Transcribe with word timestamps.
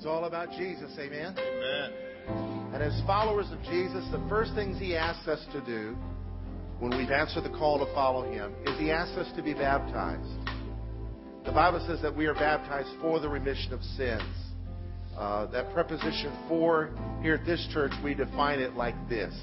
It's 0.00 0.06
all 0.06 0.24
about 0.24 0.50
Jesus, 0.52 0.90
amen? 0.98 1.36
Amen. 1.36 2.72
And 2.72 2.82
as 2.82 3.02
followers 3.06 3.44
of 3.52 3.62
Jesus, 3.64 4.02
the 4.10 4.24
first 4.30 4.54
things 4.54 4.78
He 4.78 4.96
asks 4.96 5.28
us 5.28 5.44
to 5.52 5.60
do 5.60 5.94
when 6.78 6.96
we've 6.96 7.10
answered 7.10 7.44
the 7.44 7.50
call 7.50 7.84
to 7.84 7.92
follow 7.92 8.22
Him 8.22 8.54
is 8.64 8.78
He 8.78 8.90
asks 8.90 9.14
us 9.18 9.30
to 9.36 9.42
be 9.42 9.52
baptized. 9.52 10.26
The 11.44 11.52
Bible 11.52 11.84
says 11.86 12.00
that 12.00 12.16
we 12.16 12.24
are 12.24 12.32
baptized 12.32 12.88
for 13.02 13.20
the 13.20 13.28
remission 13.28 13.74
of 13.74 13.82
sins. 13.82 14.22
Uh, 15.18 15.44
that 15.50 15.70
preposition 15.74 16.32
for 16.48 16.96
here 17.20 17.34
at 17.34 17.44
this 17.44 17.68
church, 17.70 17.92
we 18.02 18.14
define 18.14 18.58
it 18.58 18.76
like 18.76 18.94
this 19.10 19.34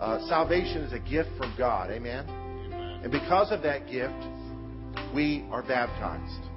uh, 0.00 0.26
Salvation 0.26 0.84
is 0.84 0.94
a 0.94 1.00
gift 1.00 1.28
from 1.36 1.54
God, 1.58 1.90
amen? 1.90 2.24
Amen. 2.30 3.00
And 3.02 3.12
because 3.12 3.52
of 3.52 3.60
that 3.64 3.86
gift, 3.90 4.14
we 5.14 5.46
are 5.50 5.62
baptized. 5.62 6.48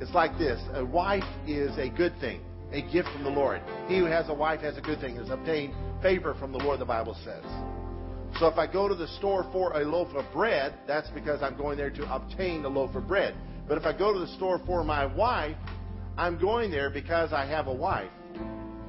It's 0.00 0.12
like 0.12 0.36
this 0.38 0.60
a 0.74 0.84
wife 0.84 1.22
is 1.46 1.70
a 1.78 1.88
good 1.88 2.18
thing, 2.20 2.40
a 2.72 2.82
gift 2.92 3.08
from 3.12 3.24
the 3.24 3.30
Lord. 3.30 3.60
He 3.86 3.98
who 3.98 4.04
has 4.04 4.28
a 4.28 4.34
wife 4.34 4.60
has 4.60 4.76
a 4.76 4.80
good 4.80 5.00
thing, 5.00 5.16
has 5.16 5.30
obtained 5.30 5.74
favor 6.02 6.34
from 6.38 6.52
the 6.52 6.58
Lord, 6.58 6.80
the 6.80 6.84
Bible 6.84 7.16
says. 7.24 7.44
So 8.38 8.46
if 8.46 8.56
I 8.58 8.70
go 8.70 8.88
to 8.88 8.94
the 8.94 9.08
store 9.18 9.48
for 9.52 9.72
a 9.80 9.84
loaf 9.84 10.08
of 10.14 10.24
bread, 10.32 10.74
that's 10.86 11.08
because 11.10 11.42
I'm 11.42 11.56
going 11.56 11.76
there 11.76 11.90
to 11.90 12.14
obtain 12.14 12.64
a 12.64 12.68
loaf 12.68 12.94
of 12.94 13.08
bread. 13.08 13.34
But 13.66 13.78
if 13.78 13.84
I 13.84 13.96
go 13.96 14.12
to 14.12 14.18
the 14.20 14.28
store 14.36 14.60
for 14.66 14.84
my 14.84 15.06
wife, 15.06 15.56
I'm 16.16 16.38
going 16.38 16.70
there 16.70 16.90
because 16.90 17.32
I 17.32 17.46
have 17.46 17.66
a 17.66 17.74
wife 17.74 18.10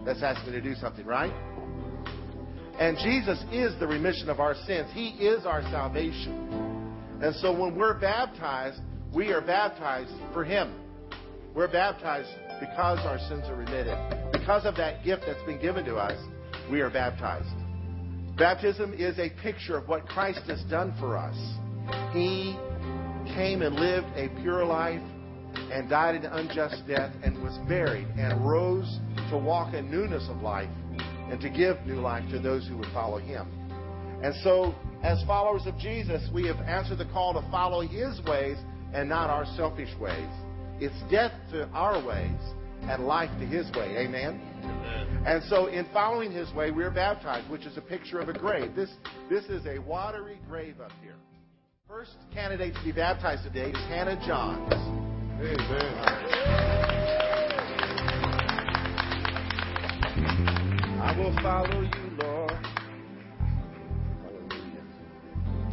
that's 0.05 0.21
asking 0.21 0.53
me 0.53 0.61
to 0.61 0.61
do 0.61 0.75
something, 0.75 1.05
right? 1.05 1.33
And 2.79 2.97
Jesus 2.97 3.43
is 3.51 3.77
the 3.79 3.87
remission 3.87 4.29
of 4.29 4.39
our 4.39 4.55
sins. 4.65 4.89
He 4.93 5.09
is 5.09 5.45
our 5.45 5.61
salvation. 5.63 7.19
And 7.21 7.35
so 7.35 7.51
when 7.51 7.75
we're 7.75 7.99
baptized, 7.99 8.79
we 9.13 9.33
are 9.33 9.41
baptized 9.41 10.13
for 10.33 10.45
Him. 10.45 10.73
We're 11.59 11.67
baptized 11.67 12.29
because 12.61 12.99
our 12.99 13.19
sins 13.27 13.43
are 13.49 13.55
remitted. 13.57 13.97
Because 14.31 14.65
of 14.65 14.77
that 14.77 15.03
gift 15.03 15.23
that's 15.27 15.43
been 15.43 15.59
given 15.59 15.83
to 15.83 15.97
us, 15.97 16.17
we 16.71 16.79
are 16.79 16.89
baptized. 16.89 17.53
Baptism 18.37 18.93
is 18.93 19.19
a 19.19 19.29
picture 19.41 19.75
of 19.75 19.85
what 19.89 20.07
Christ 20.07 20.39
has 20.47 20.63
done 20.69 20.95
for 21.01 21.17
us. 21.17 21.35
He 22.13 22.57
came 23.35 23.61
and 23.61 23.75
lived 23.75 24.07
a 24.15 24.29
pure 24.41 24.63
life 24.63 25.01
and 25.69 25.89
died 25.89 26.15
an 26.15 26.27
unjust 26.27 26.87
death 26.87 27.11
and 27.23 27.43
was 27.43 27.57
buried 27.67 28.07
and 28.17 28.39
rose 28.49 28.97
to 29.29 29.37
walk 29.37 29.73
in 29.73 29.91
newness 29.91 30.29
of 30.29 30.41
life 30.41 30.69
and 31.29 31.41
to 31.41 31.49
give 31.49 31.75
new 31.85 31.99
life 31.99 32.23
to 32.31 32.39
those 32.39 32.69
who 32.69 32.77
would 32.77 32.87
follow 32.93 33.17
him. 33.17 33.45
And 34.23 34.33
so, 34.45 34.73
as 35.03 35.21
followers 35.27 35.63
of 35.65 35.77
Jesus, 35.77 36.25
we 36.33 36.47
have 36.47 36.61
answered 36.61 36.99
the 36.99 37.11
call 37.11 37.33
to 37.33 37.41
follow 37.51 37.81
his 37.81 38.21
ways 38.21 38.55
and 38.93 39.09
not 39.09 39.29
our 39.29 39.45
selfish 39.57 39.93
ways. 39.99 40.29
It's 40.81 41.11
death 41.11 41.33
to 41.51 41.67
our 41.69 42.01
ways 42.05 42.39
and 42.83 43.05
life 43.05 43.29
to 43.39 43.45
his 43.45 43.69
way. 43.71 43.97
Amen? 43.97 44.39
Amen. 44.63 45.23
And 45.25 45.43
so, 45.49 45.67
in 45.67 45.85
following 45.91 46.31
his 46.31 46.49
way, 46.53 46.71
we're 46.71 46.89
baptized, 46.89 47.49
which 47.49 47.65
is 47.65 47.75
a 47.75 47.81
picture 47.81 48.19
of 48.19 48.29
a 48.29 48.33
grave. 48.33 48.75
This, 48.75 48.89
this 49.29 49.43
is 49.45 49.65
a 49.65 49.79
watery 49.79 50.39
grave 50.47 50.79
up 50.79 50.93
here. 51.03 51.15
First 51.85 52.15
candidate 52.33 52.75
to 52.75 52.83
be 52.83 52.93
baptized 52.93 53.43
today 53.43 53.71
is 53.71 53.77
Hannah 53.89 54.15
Johns. 54.25 54.71
Amen. 55.41 56.39
I 61.01 61.15
will 61.17 61.35
follow 61.41 61.81
you, 61.81 62.17
Lord. 62.21 62.51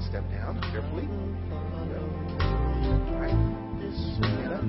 Step 0.08 0.28
down 0.30 0.60
carefully. 0.72 1.08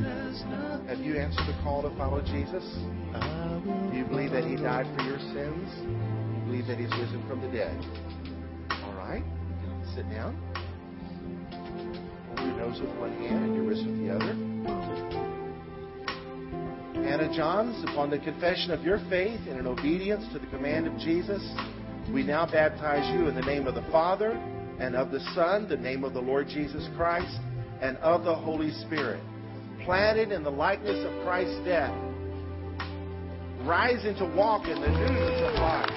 Have 0.04 1.00
you 1.00 1.18
answered 1.18 1.48
the 1.48 1.58
call 1.64 1.82
to 1.82 1.90
follow 1.98 2.22
Jesus? 2.22 2.64
Do 3.92 3.98
you 3.98 4.06
believe 4.06 4.32
that 4.32 4.44
He 4.44 4.56
died 4.56 4.86
for 4.96 5.04
your 5.04 5.20
sins? 5.20 5.70
Do 5.82 5.88
you 5.88 6.42
believe 6.46 6.68
that 6.68 6.78
He's 6.78 6.92
risen 6.92 7.24
from 7.28 7.42
the 7.42 7.48
dead? 7.48 7.78
All 8.84 8.94
right. 8.94 9.24
Sit 9.96 10.10
down. 10.10 10.38
Hold 12.28 12.40
your 12.40 12.58
nose 12.58 12.82
with 12.82 12.96
one 12.98 13.14
hand 13.18 13.46
and 13.46 13.56
your 13.56 13.64
wrist 13.66 13.86
with 13.86 13.98
the 14.00 14.14
other. 14.14 14.34
Hannah 17.08 17.34
Johns, 17.36 17.84
upon 17.90 18.10
the 18.10 18.20
confession 18.20 18.72
of 18.72 18.84
your 18.84 19.00
faith 19.10 19.40
and 19.48 19.60
in 19.60 19.66
obedience 19.66 20.26
to 20.34 20.40
the 20.40 20.48
command 20.48 20.88
of 20.88 20.98
Jesus, 21.00 21.42
we 22.14 22.24
now 22.24 22.46
baptize 22.46 23.10
you 23.14 23.28
in 23.28 23.36
the 23.36 23.42
name 23.42 23.66
of 23.68 23.76
the 23.76 23.86
Father 23.92 24.32
and 24.80 24.96
of 24.96 25.12
the 25.12 25.20
Son, 25.34 25.68
the 25.68 25.78
name 25.78 26.04
of 26.04 26.14
the 26.14 26.22
Lord 26.22 26.48
Jesus 26.48 26.88
Christ, 26.96 27.40
and 27.82 27.98
of 27.98 28.24
the 28.24 28.36
Holy 28.36 28.72
Spirit. 28.86 29.22
Planted 29.88 30.34
in 30.34 30.44
the 30.44 30.52
likeness 30.52 31.00
of 31.06 31.24
Christ's 31.24 31.64
death, 31.64 31.96
rising 33.64 34.18
to 34.18 34.26
walk 34.36 34.68
in 34.68 34.82
the 34.82 34.90
newness 34.90 35.42
of 35.48 35.54
life. 35.64 35.90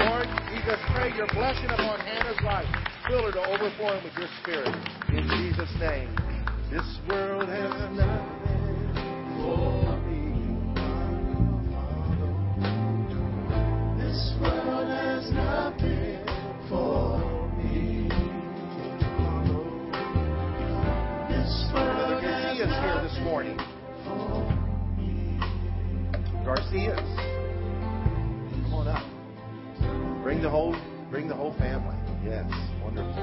Lord, 0.00 0.26
we 0.48 0.56
just 0.64 0.80
pray 0.94 1.12
your 1.14 1.26
blessing 1.26 1.68
upon 1.68 2.00
Hannah's 2.00 2.40
life. 2.40 2.64
Fill 3.06 3.24
her 3.24 3.32
to 3.32 3.44
overflowing 3.46 4.02
with 4.02 4.14
your 4.16 4.28
spirit. 4.40 4.74
In 5.10 5.28
Jesus' 5.28 5.68
name. 5.78 6.08
This 6.70 6.98
world 7.06 7.50
has 7.50 7.70
nothing 7.92 8.44
Garcia's. 26.44 26.98
Come 28.64 28.74
on 28.74 28.88
up. 28.88 30.22
Bring 30.22 30.42
the 30.42 30.50
whole 30.50 30.76
bring 31.10 31.26
the 31.28 31.34
whole 31.34 31.54
family. 31.54 31.96
Yes, 32.22 32.44
wonderful. 32.82 33.14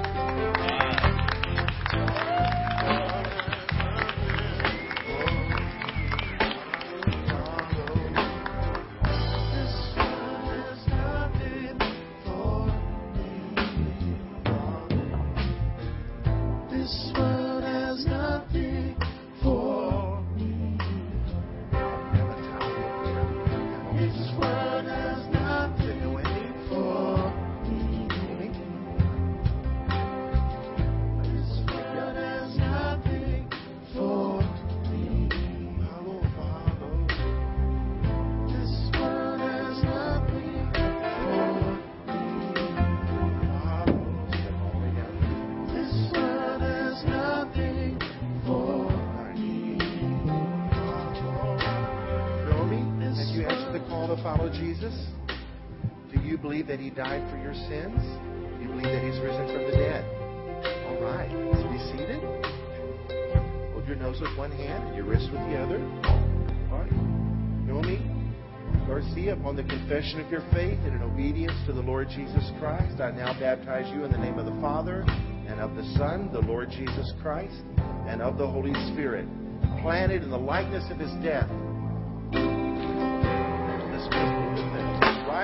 Follow 54.38 54.50
Jesus? 54.50 54.94
Do 56.14 56.22
you 56.22 56.38
believe 56.38 56.68
that 56.68 56.80
He 56.80 56.90
died 56.90 57.30
for 57.30 57.38
your 57.38 57.54
sins? 57.54 58.00
Do 58.00 58.64
you 58.64 58.70
believe 58.70 58.88
that 58.88 59.04
He's 59.04 59.20
risen 59.20 59.48
from 59.48 59.64
the 59.68 59.76
dead? 59.76 60.06
All 60.88 61.02
right, 61.04 61.32
let's 61.52 61.68
be 61.68 61.80
seated. 61.92 62.22
Hold 63.74 63.88
your 63.88 63.98
nose 63.98 64.22
with 64.22 64.38
one 64.38 64.52
hand 64.52 64.88
and 64.88 64.96
your 64.96 65.06
wrist 65.06 65.28
with 65.32 65.42
the 65.52 65.58
other. 65.60 65.84
All 66.72 66.80
right. 66.80 66.92
Naomi 67.68 68.00
Garcia, 68.88 69.34
upon 69.34 69.58
the 69.58 69.64
confession 69.64 70.22
of 70.22 70.32
your 70.32 70.44
faith 70.54 70.80
and 70.86 70.96
in 70.96 71.02
obedience 71.02 71.58
to 71.66 71.74
the 71.74 71.82
Lord 71.82 72.08
Jesus 72.08 72.52
Christ, 72.60 73.02
I 73.02 73.12
now 73.12 73.38
baptize 73.38 73.92
you 73.94 74.06
in 74.06 74.12
the 74.12 74.18
name 74.18 74.40
of 74.40 74.46
the 74.46 74.62
Father 74.62 75.04
and 75.48 75.60
of 75.60 75.76
the 75.76 75.84
Son, 75.98 76.30
the 76.32 76.40
Lord 76.40 76.70
Jesus 76.70 77.12
Christ, 77.22 77.64
and 78.08 78.22
of 78.22 78.38
the 78.38 78.48
Holy 78.48 78.74
Spirit, 78.94 79.28
planted 79.82 80.24
in 80.24 80.30
the 80.30 80.38
likeness 80.38 80.90
of 80.90 81.00
His 81.00 81.12
death 81.24 81.50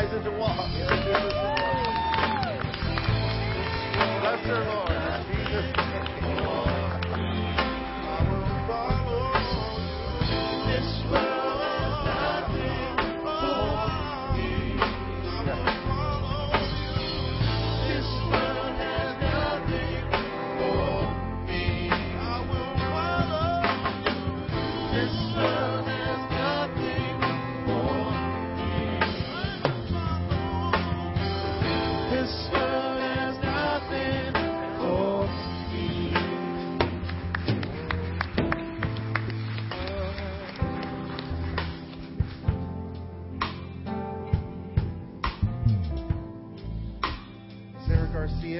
rises 0.07 0.25
and 0.25 0.39
walk. 0.39 0.69
Bless 4.21 4.41
her, 4.45 4.63
Lord. 4.65 4.91
Jesus' 5.27 5.86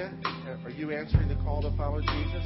Uh, 0.05 0.69
you 0.77 0.91
answering 0.91 1.27
the 1.27 1.35
call 1.43 1.61
to 1.63 1.75
follow 1.75 1.99
Jesus? 2.01 2.45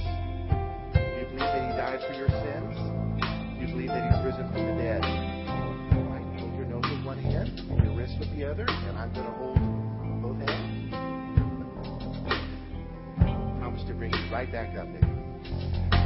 Do 0.95 0.99
you 1.03 1.25
believe 1.27 1.39
that 1.39 1.67
He 1.67 1.75
died 1.75 1.99
for 2.07 2.13
your 2.15 2.29
sins? 2.29 2.75
Do 3.19 3.65
you 3.65 3.67
believe 3.67 3.89
that 3.89 4.07
He's 4.07 4.23
risen 4.23 4.47
from 4.53 4.71
the 4.71 4.75
dead? 4.79 5.03
All 5.03 6.07
right, 6.15 6.39
hold 6.39 6.55
your 6.55 6.65
nose 6.65 6.85
with 6.87 7.03
one 7.03 7.19
hand 7.19 7.59
and 7.59 7.83
your 7.83 7.97
wrist 7.97 8.15
with 8.19 8.31
the 8.37 8.49
other, 8.49 8.63
and 8.63 8.97
I'm 8.97 9.11
going 9.11 9.25
to 9.25 9.35
hold 9.35 9.59
both 10.23 10.39
hands. 10.47 10.93
I 13.19 13.59
promise 13.59 13.83
to 13.87 13.93
bring 13.95 14.13
you 14.13 14.31
right 14.31 14.49
back 14.49 14.77
up, 14.77 14.87
baby. 14.87 15.07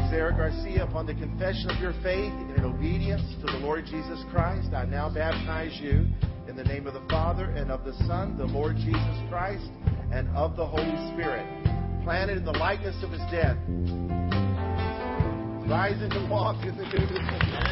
Sarah 0.10 0.34
Garcia, 0.34 0.86
upon 0.86 1.06
the 1.06 1.14
confession 1.14 1.70
of 1.70 1.80
your 1.80 1.94
faith 2.02 2.34
and 2.34 2.58
in 2.58 2.66
obedience 2.66 3.22
to 3.46 3.52
the 3.52 3.60
Lord 3.60 3.86
Jesus 3.86 4.18
Christ, 4.32 4.74
I 4.74 4.86
now 4.86 5.14
baptize 5.14 5.78
you 5.80 6.08
in 6.48 6.56
the 6.56 6.64
name 6.64 6.88
of 6.88 6.96
the 6.96 7.06
Father 7.08 7.52
and 7.52 7.70
of 7.70 7.86
the 7.86 7.94
Son, 8.08 8.36
the 8.36 8.46
Lord 8.46 8.78
Jesus 8.78 9.18
Christ, 9.30 9.70
and 10.16 10.30
of 10.30 10.56
the 10.56 10.66
Holy 10.66 10.96
Spirit, 11.12 11.46
planted 12.06 12.38
in 12.38 12.46
the 12.46 12.54
likeness 12.54 12.96
of 13.04 13.12
his 13.12 13.20
death, 13.30 13.58
rising 15.68 16.10
to 16.10 16.26
walk 16.32 16.64
in 16.64 16.78
the 16.78 16.86
newness 16.86 17.20
of 17.20 17.48
life. 17.50 17.65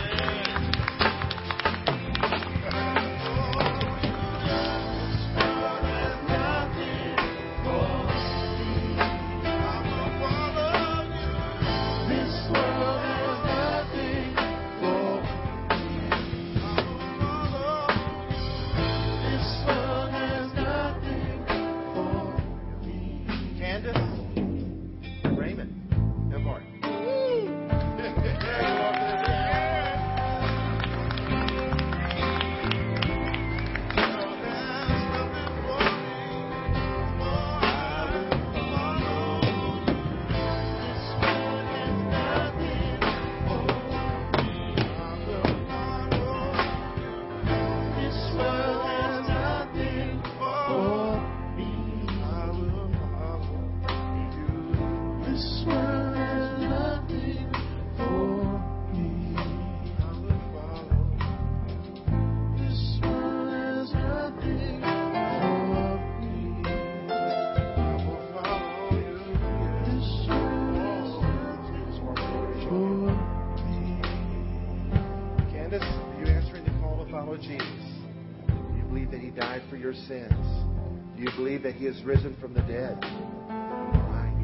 That 81.64 81.76
He 81.76 81.86
has 81.86 82.02
risen 82.04 82.36
from 82.40 82.54
the 82.54 82.62
dead? 82.62 82.98
Right. 83.02 84.36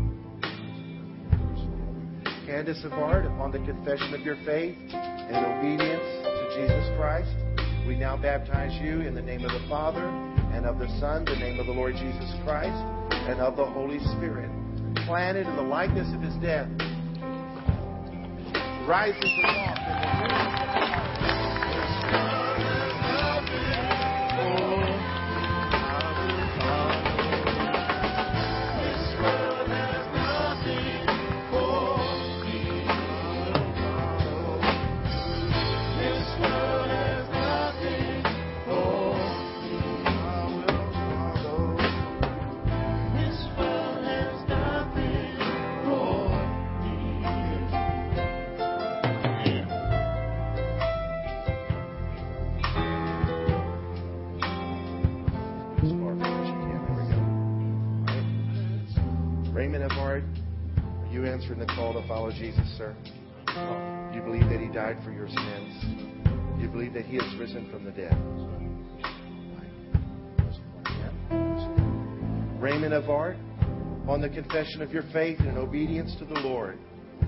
Candace 2.46 2.82
Savard, 2.82 3.26
upon 3.26 3.52
the 3.52 3.60
confession 3.60 4.14
of 4.14 4.22
your 4.22 4.38
faith 4.46 4.76
and 4.92 5.46
obedience 5.46 6.02
to 6.24 6.50
Jesus 6.56 6.90
Christ, 6.98 7.30
we 7.86 7.96
now 7.96 8.16
baptize 8.16 8.72
you 8.82 9.02
in 9.02 9.14
the 9.14 9.22
name 9.22 9.44
of 9.44 9.52
the 9.52 9.68
Father 9.68 10.04
and 10.54 10.66
of 10.66 10.80
the 10.80 10.88
Son, 11.00 11.26
the 11.26 11.36
name 11.36 11.60
of 11.60 11.68
the 11.68 11.74
Lord 11.74 11.96
Jesus 11.96 12.34
Christ, 12.44 12.74
and 13.28 13.40
of 13.40 13.58
the 13.58 13.66
Holy 13.66 14.00
Spirit, 14.18 14.50
planted 15.06 15.46
in 15.46 15.56
the 15.58 15.62
likeness 15.62 16.08
of 16.16 16.22
His 16.22 16.36
death, 16.36 16.70
rising 18.88 19.22
to 19.22 19.44
walk 19.46 20.49
follow 62.10 62.32
Jesus, 62.32 62.66
sir? 62.76 62.96
Do 63.46 64.18
you 64.18 64.24
believe 64.24 64.50
that 64.50 64.60
He 64.60 64.68
died 64.68 64.98
for 65.06 65.12
your 65.12 65.28
sins? 65.28 65.84
Do 66.58 66.62
you 66.62 66.68
believe 66.68 66.94
that 66.94 67.06
He 67.06 67.18
has 67.18 67.36
risen 67.40 67.70
from 67.70 67.86
the 67.86 67.92
dead? 67.92 68.18
Raymond 72.60 72.94
Everard, 72.94 73.38
on 74.08 74.22
the 74.22 74.30
confession 74.30 74.82
of 74.82 74.92
your 74.92 75.04
faith 75.14 75.40
and 75.40 75.58
obedience 75.58 76.16
to 76.18 76.26
the 76.26 76.40
Lord, 76.42 76.80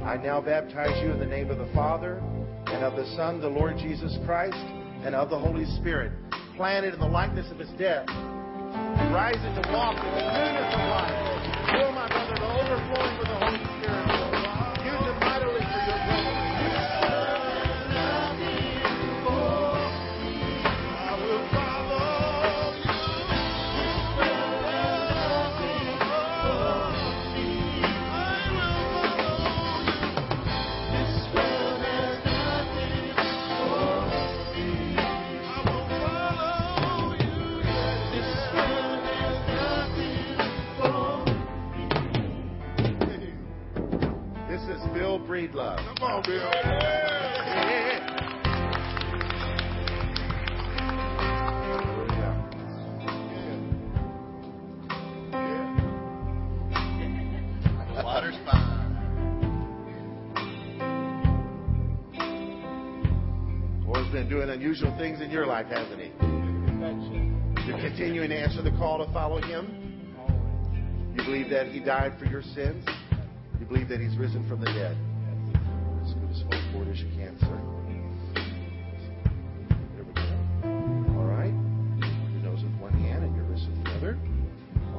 I 0.04 0.18
now 0.18 0.42
baptize 0.42 1.00
you 1.04 1.12
in 1.12 1.20
the 1.20 1.28
name 1.28 1.52
of 1.52 1.60
the 1.60 1.72
Father 1.76 2.18
and 2.66 2.84
of 2.84 2.96
the 2.96 3.06
Son, 3.16 3.40
the 3.40 3.48
Lord 3.48 3.78
Jesus 3.78 4.18
Christ, 4.26 4.58
and 5.06 5.14
of 5.14 5.30
the 5.30 5.38
Holy 5.38 5.66
Spirit, 5.80 6.12
planted 6.58 6.96
in 6.96 7.00
the 7.00 7.06
likeness 7.06 7.50
of 7.52 7.60
His 7.60 7.70
death, 7.78 8.08
rising 9.14 9.54
to 9.62 9.70
walk 9.72 9.96
in 9.96 10.10
the 10.10 10.26
newness 10.26 10.74
of 10.74 10.82
life. 10.90 11.22
Fill 11.70 11.92
my 11.92 12.08
brother 12.08 12.34
overflowing 12.42 13.18
with 13.20 13.28
the 13.28 13.36
Holy 13.36 13.58
Spirit. 13.58 13.71
Fine. 46.24 46.62
Lord's 63.84 64.12
been 64.12 64.30
doing 64.30 64.50
unusual 64.50 64.96
things 65.00 65.22
in 65.22 65.32
your 65.32 65.48
life, 65.48 65.66
hasn't 65.68 66.00
He? 66.00 66.12
You're 67.68 67.80
continuing 67.80 68.30
to 68.30 68.38
answer 68.38 68.62
the 68.62 68.72
call 68.78 69.04
to 69.04 69.12
follow 69.12 69.42
Him. 69.42 70.06
You 71.18 71.24
believe 71.24 71.50
that 71.50 71.68
He 71.68 71.80
died 71.80 72.20
for 72.20 72.26
your 72.26 72.44
sins. 72.44 72.86
You 73.60 73.66
believe 73.66 73.88
that 73.90 74.00
He's 74.00 74.16
risen 74.18 74.48
from 74.48 74.60
the 74.60 74.68
dead. 74.68 75.11
Forward 76.72 76.90
as 76.90 77.00
you 77.00 77.10
can, 77.16 77.38
sir. 77.40 77.60
There 79.96 80.04
we 80.04 80.14
go. 80.14 80.22
All 81.20 81.28
right. 81.28 81.54
Your 82.34 82.44
nose 82.44 82.64
with 82.64 82.76
one 82.80 82.94
hand 82.94 83.24
and 83.24 83.36
your 83.36 83.46
wrist 83.46 83.68
with 83.68 83.84
the 83.84 83.92
other. 83.92 84.18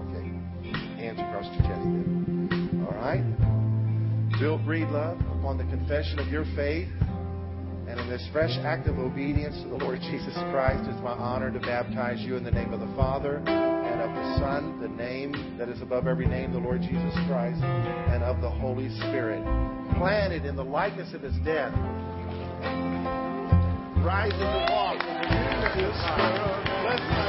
Okay. 0.09 0.26
Hands 1.00 1.19
across 1.19 1.47
your 1.57 1.64
chest. 1.67 1.87
All 2.87 2.95
right. 2.97 3.25
Bill 4.38 4.59
Breedlove, 4.59 5.21
upon 5.38 5.59
the 5.59 5.64
confession 5.64 6.19
of 6.19 6.29
your 6.29 6.45
faith 6.57 6.88
and 7.88 8.00
in 8.00 8.09
this 8.09 8.26
fresh 8.33 8.57
act 8.62 8.88
of 8.88 8.99
obedience 8.99 9.61
to 9.62 9.69
the 9.69 9.76
Lord 9.76 10.00
Jesus 10.00 10.35
Christ, 10.50 10.88
it's 10.88 11.02
my 11.02 11.12
honor 11.12 11.50
to 11.50 11.61
baptize 11.61 12.21
you 12.21 12.37
in 12.37 12.45
the 12.45 12.50
name 12.50 12.73
of 12.73 12.81
the 12.81 12.93
Father 12.97 13.43
Son, 14.39 14.81
the 14.81 14.89
name 14.89 15.57
that 15.59 15.69
is 15.69 15.83
above 15.83 16.07
every 16.07 16.27
name, 16.27 16.53
the 16.53 16.59
Lord 16.59 16.81
Jesus 16.81 17.15
Christ, 17.27 17.62
and 17.62 18.23
of 18.23 18.41
the 18.41 18.51
Holy 18.51 18.89
Spirit, 18.97 19.43
planted 19.97 20.45
in 20.45 20.57
the 20.57 20.65
likeness 20.65 21.12
of 21.15 21.23
his 21.23 21.35
death, 21.45 21.73
rises 24.05 24.41
and 24.41 24.71
walks 24.71 25.05
in 25.05 25.21
the 25.21 25.71
of. 25.75 25.97
Bless 26.83 27.22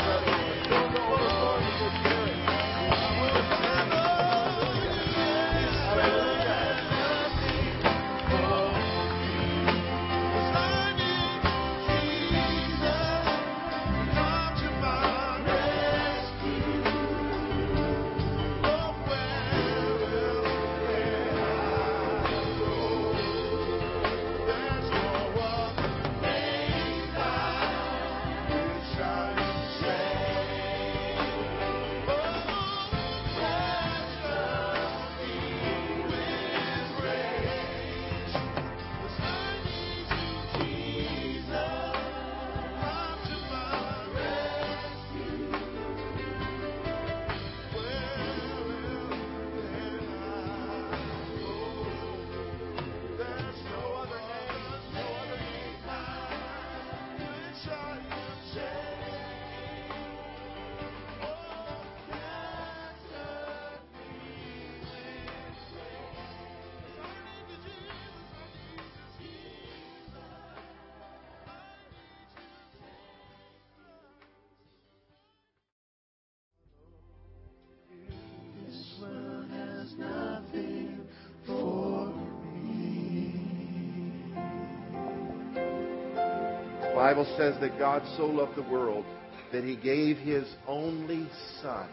Bible 87.14 87.38
says 87.38 87.54
that 87.62 87.78
God 87.78 88.02
so 88.18 88.26
loved 88.26 88.56
the 88.56 88.64
world 88.64 89.06
that 89.52 89.64
he 89.64 89.76
gave 89.76 90.18
his 90.18 90.52
only 90.66 91.30
Son 91.62 91.88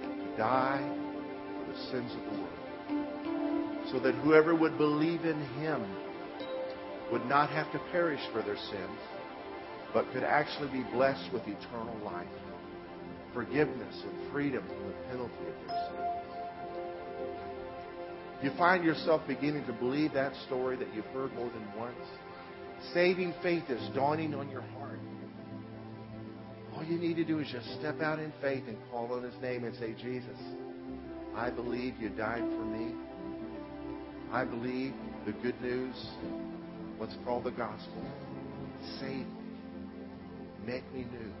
to 0.00 0.36
die 0.36 0.82
for 1.60 1.72
the 1.72 1.78
sins 1.92 2.10
of 2.10 2.24
the 2.24 2.40
world. 2.40 3.92
So 3.92 4.00
that 4.00 4.16
whoever 4.16 4.56
would 4.56 4.76
believe 4.78 5.24
in 5.24 5.40
him 5.60 5.80
would 7.12 7.24
not 7.26 7.50
have 7.50 7.70
to 7.70 7.78
perish 7.92 8.18
for 8.32 8.42
their 8.42 8.56
sins, 8.56 8.98
but 9.94 10.10
could 10.12 10.24
actually 10.24 10.72
be 10.72 10.82
blessed 10.90 11.32
with 11.32 11.42
eternal 11.42 11.96
life, 12.04 12.26
forgiveness, 13.32 14.02
and 14.02 14.32
freedom 14.32 14.66
from 14.66 14.88
the 14.88 14.94
penalty 15.08 15.34
of 15.34 15.68
their 15.68 15.76
sins. 15.86 16.00
You 18.42 18.50
find 18.58 18.82
yourself 18.82 19.22
beginning 19.28 19.66
to 19.66 19.72
believe 19.72 20.14
that 20.14 20.34
story 20.46 20.74
that 20.78 20.92
you've 20.92 21.06
heard 21.14 21.32
more 21.34 21.48
than 21.48 21.64
once. 21.78 21.94
Saving 22.92 23.32
faith 23.42 23.64
is 23.68 23.88
dawning 23.94 24.34
on 24.34 24.50
your 24.50 24.62
heart. 24.62 24.98
All 26.74 26.84
you 26.84 26.98
need 26.98 27.14
to 27.14 27.24
do 27.24 27.38
is 27.38 27.48
just 27.50 27.66
step 27.78 28.00
out 28.00 28.18
in 28.18 28.32
faith 28.40 28.64
and 28.66 28.76
call 28.90 29.12
on 29.12 29.22
His 29.22 29.34
name 29.40 29.64
and 29.64 29.74
say, 29.76 29.94
Jesus, 29.94 30.36
I 31.34 31.50
believe 31.50 31.94
you 31.98 32.08
died 32.10 32.42
for 32.42 32.64
me. 32.64 32.94
I 34.32 34.44
believe 34.44 34.92
the 35.26 35.32
good 35.32 35.60
news, 35.60 35.94
what's 36.98 37.14
called 37.24 37.44
the 37.44 37.50
gospel. 37.52 38.04
Save 38.98 39.26
me. 39.26 39.26
Make 40.66 40.92
me 40.92 41.06
new. 41.10 41.32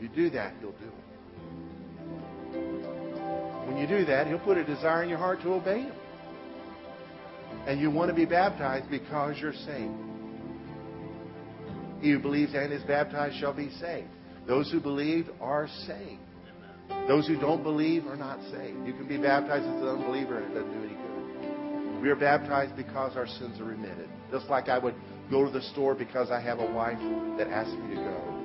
You 0.00 0.08
do 0.08 0.30
that, 0.30 0.54
He'll 0.60 0.72
do 0.72 0.86
it. 0.86 0.92
When 3.66 3.76
you 3.76 3.86
do 3.86 4.04
that, 4.06 4.26
He'll 4.26 4.38
put 4.38 4.56
a 4.56 4.64
desire 4.64 5.02
in 5.02 5.08
your 5.08 5.18
heart 5.18 5.42
to 5.42 5.52
obey 5.52 5.82
Him. 5.82 5.94
And 7.66 7.78
you 7.80 7.90
want 7.90 8.08
to 8.08 8.14
be 8.14 8.24
baptized 8.24 8.90
because 8.90 9.36
you're 9.38 9.52
saved. 9.52 10.09
He 12.00 12.10
who 12.10 12.18
believes 12.18 12.54
and 12.54 12.72
is 12.72 12.82
baptized 12.82 13.36
shall 13.38 13.52
be 13.52 13.70
saved. 13.80 14.08
Those 14.46 14.70
who 14.70 14.80
believe 14.80 15.28
are 15.40 15.68
saved. 15.86 16.20
Those 17.06 17.26
who 17.26 17.38
don't 17.38 17.62
believe 17.62 18.06
are 18.06 18.16
not 18.16 18.40
saved. 18.50 18.86
You 18.86 18.92
can 18.94 19.06
be 19.06 19.18
baptized 19.18 19.64
as 19.64 19.82
an 19.82 19.88
unbeliever 19.88 20.38
and 20.38 20.50
it 20.50 20.54
doesn't 20.54 20.72
do 20.72 20.86
any 20.86 20.94
good. 20.94 22.02
We 22.02 22.08
are 22.08 22.16
baptized 22.16 22.76
because 22.76 23.16
our 23.16 23.26
sins 23.26 23.60
are 23.60 23.64
remitted. 23.64 24.08
Just 24.30 24.46
like 24.46 24.68
I 24.68 24.78
would 24.78 24.94
go 25.30 25.44
to 25.44 25.50
the 25.50 25.62
store 25.72 25.94
because 25.94 26.30
I 26.30 26.40
have 26.40 26.58
a 26.58 26.72
wife 26.72 26.98
that 27.38 27.48
asks 27.48 27.72
me 27.72 27.94
to 27.94 28.00
go. 28.00 28.40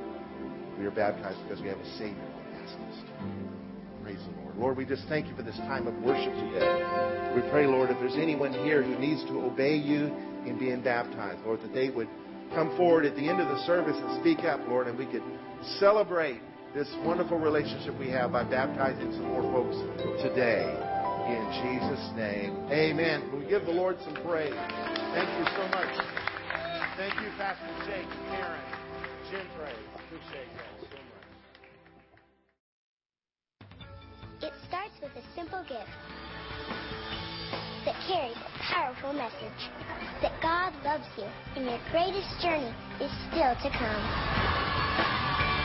We 0.78 0.86
are 0.86 0.92
baptized 0.92 1.40
because 1.44 1.62
we 1.62 1.70
have 1.70 1.80
a 1.80 1.98
Savior 1.98 2.16
that 2.16 2.62
asks 2.62 2.76
us 2.76 3.04
to. 3.06 4.04
Praise 4.04 4.20
the 4.20 4.42
Lord. 4.42 4.58
Lord, 4.58 4.78
we 4.78 4.86
just 4.86 5.08
thank 5.08 5.28
you 5.28 5.36
for 5.36 5.44
this 5.44 5.58
time 5.58 5.88
of 5.88 5.96
worship 6.04 6.34
today. 6.34 7.32
We 7.34 7.50
pray, 7.50 7.66
Lord, 7.66 7.90
if 7.90 7.98
there's 8.00 8.18
anyone 8.18 8.52
here 8.52 8.84
who 8.84 9.00
needs 9.00 9.24
to 9.26 9.42
obey 9.42 9.76
you 9.76 10.14
in 10.46 10.58
being 10.60 10.82
baptized, 10.82 11.40
Lord, 11.46 11.62
that 11.62 11.74
they 11.74 11.90
would 11.90 12.10
come 12.54 12.76
forward 12.78 13.06
at 13.06 13.16
the 13.16 13.28
end 13.28 13.42
of 13.42 13.48
the 13.48 13.64
service 13.66 13.96
and 13.98 14.20
speak 14.22 14.46
up, 14.46 14.60
Lord, 14.68 14.88
and 14.88 14.98
we 14.98 15.06
could 15.06 15.24
celebrate 15.80 16.42
this 16.74 16.88
wonderful 17.04 17.40
relationship 17.40 17.98
we 17.98 18.10
have 18.10 18.32
by 18.32 18.44
baptizing 18.44 19.12
some 19.14 19.24
more 19.24 19.42
folks 19.54 19.78
today. 20.22 20.68
In 21.26 21.42
Jesus' 21.64 22.12
name, 22.16 22.54
amen. 22.70 23.22
Can 23.30 23.40
we 23.40 23.48
give 23.48 23.66
the 23.66 23.72
Lord 23.72 23.98
some 24.04 24.14
praise? 24.28 24.54
Thank 24.54 25.30
you 25.40 25.46
so 25.56 25.68
much. 25.70 25.90
Thank 26.98 27.16
you, 27.22 27.30
Pastor 27.38 27.66
Jake, 27.88 28.08
Karen, 28.30 28.62
Gentry. 29.32 29.74
Appreciate 29.96 30.48
y'all 30.54 30.86
so 30.92 30.98
much. 30.98 31.28
It 34.44 34.54
starts 34.68 34.94
with 35.02 35.12
a 35.16 35.24
simple 35.36 35.64
gift 35.68 35.90
that 37.86 37.96
carries 38.08 38.36
a 38.36 38.74
powerful 38.74 39.14
message 39.14 39.70
that 40.22 40.34
God 40.42 40.74
loves 40.84 41.06
you 41.18 41.30
and 41.56 41.66
your 41.66 41.80
greatest 41.92 42.42
journey 42.42 42.74
is 43.00 43.12
still 43.30 43.54
to 43.62 43.70
come. 43.78 44.02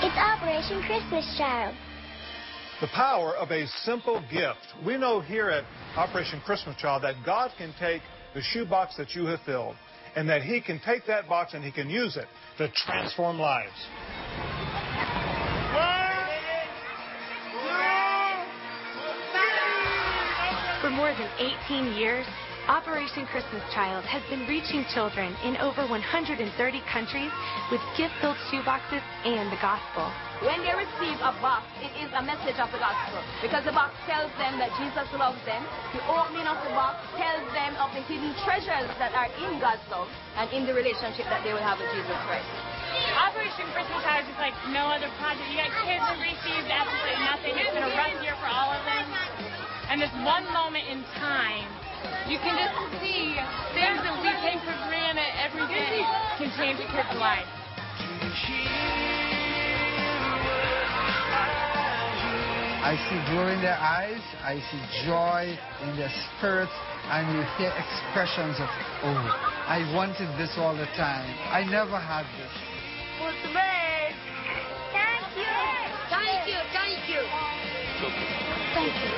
It's 0.05 0.17
Operation 0.17 0.83
Christmas 0.83 1.25
Child. 1.39 1.75
The 2.81 2.89
power 2.89 3.35
of 3.37 3.51
a 3.51 3.67
simple 3.85 4.23
gift. 4.31 4.61
We 4.85 4.99
know 4.99 5.21
here 5.21 5.49
at 5.49 5.65
Operation 5.97 6.41
Christmas 6.45 6.77
Child 6.77 7.05
that 7.05 7.15
God 7.25 7.53
can 7.57 7.75
take 7.79 8.03
the 8.35 8.43
shoebox 8.43 8.97
that 8.97 9.15
you 9.15 9.27
have 9.27 9.41
filled 9.47 9.77
and 10.15 10.29
that 10.29 10.43
He 10.43 10.61
can 10.61 10.81
take 10.85 11.07
that 11.07 11.29
box 11.29 11.55
and 11.55 11.65
He 11.65 11.73
can 11.73 11.89
use 11.89 12.17
it 12.17 12.27
to 12.59 12.71
transform 12.73 13.39
lives. 13.39 13.73
For 20.91 21.07
more 21.07 21.15
than 21.15 21.31
18 21.71 21.95
years, 21.95 22.27
Operation 22.67 23.23
Christmas 23.31 23.63
Child 23.71 24.03
has 24.11 24.27
been 24.27 24.43
reaching 24.51 24.83
children 24.91 25.31
in 25.47 25.55
over 25.63 25.87
130 25.87 26.51
countries 26.91 27.31
with 27.71 27.79
gift-filled 27.95 28.35
shoeboxes 28.51 28.99
and 29.23 29.47
the 29.55 29.61
gospel. 29.63 30.11
When 30.43 30.59
they 30.67 30.75
receive 30.75 31.15
a 31.23 31.31
box, 31.39 31.63
it 31.79 31.95
is 31.95 32.11
a 32.11 32.27
message 32.27 32.59
of 32.59 32.75
the 32.75 32.83
gospel 32.83 33.23
because 33.39 33.63
the 33.63 33.71
box 33.71 33.95
tells 34.03 34.35
them 34.35 34.59
that 34.59 34.75
Jesus 34.83 35.07
loves 35.15 35.39
them. 35.47 35.63
The 35.95 36.03
opening 36.11 36.51
of 36.51 36.59
the 36.67 36.75
box 36.75 36.99
tells 37.15 37.47
them 37.55 37.79
of 37.79 37.95
the 37.95 38.03
hidden 38.11 38.35
treasures 38.43 38.91
that 38.99 39.15
are 39.15 39.31
in 39.47 39.63
God's 39.63 39.87
love 39.95 40.11
and 40.43 40.51
in 40.51 40.67
the 40.67 40.75
relationship 40.75 41.31
that 41.31 41.47
they 41.47 41.55
will 41.55 41.63
have 41.63 41.79
with 41.79 41.95
Jesus 41.95 42.19
Christ. 42.27 42.51
Operation 43.15 43.71
Christmas 43.79 44.03
Child 44.03 44.27
is 44.27 44.39
like 44.43 44.59
no 44.75 44.91
other 44.91 45.07
project. 45.23 45.47
You 45.55 45.63
got 45.63 45.71
kids 45.87 46.03
who 46.03 46.19
received 46.19 46.67
absolutely 46.67 47.23
nothing. 47.23 47.53
It's 47.63 47.75
been 47.79 47.87
a 47.87 47.95
rough 47.95 48.19
year 48.27 48.35
for 48.43 48.51
all 48.51 48.75
of 48.75 48.83
them. 48.83 49.50
And 49.91 50.01
this 50.01 50.15
one 50.23 50.47
moment 50.55 50.87
in 50.87 51.03
time, 51.19 51.67
you 52.31 52.39
can 52.39 52.55
just 52.55 52.79
see 53.03 53.35
things 53.75 53.99
that 54.07 54.15
we 54.23 54.31
take 54.39 54.63
for 54.63 54.79
granted 54.87 55.27
every 55.43 55.67
day 55.67 55.99
can 56.39 56.47
change 56.55 56.79
a 56.79 56.87
kid's 56.87 57.19
life. 57.19 57.43
I 62.87 62.95
see 63.11 63.19
glory 63.35 63.55
in 63.59 63.63
their 63.67 63.75
eyes, 63.83 64.23
I 64.47 64.63
see 64.71 64.83
joy 65.11 65.59
in 65.83 65.99
their 65.99 66.15
spirits, 66.39 66.71
and 67.11 67.27
you 67.35 67.43
hear 67.59 67.75
expressions 67.75 68.63
of, 68.63 68.71
oh, 69.11 69.27
I 69.67 69.83
wanted 69.91 70.31
this 70.39 70.55
all 70.57 70.77
the 70.79 70.87
time. 70.95 71.27
I 71.51 71.67
never 71.67 71.99
had 71.99 72.31
this. 72.39 72.55
Thank 76.15 76.47
you. 76.47 76.63
Thank 76.71 77.11
you. 77.11 77.23
It's 77.27 78.07
okay. 78.07 78.40
Thank 78.73 78.95
you. 78.95 79.11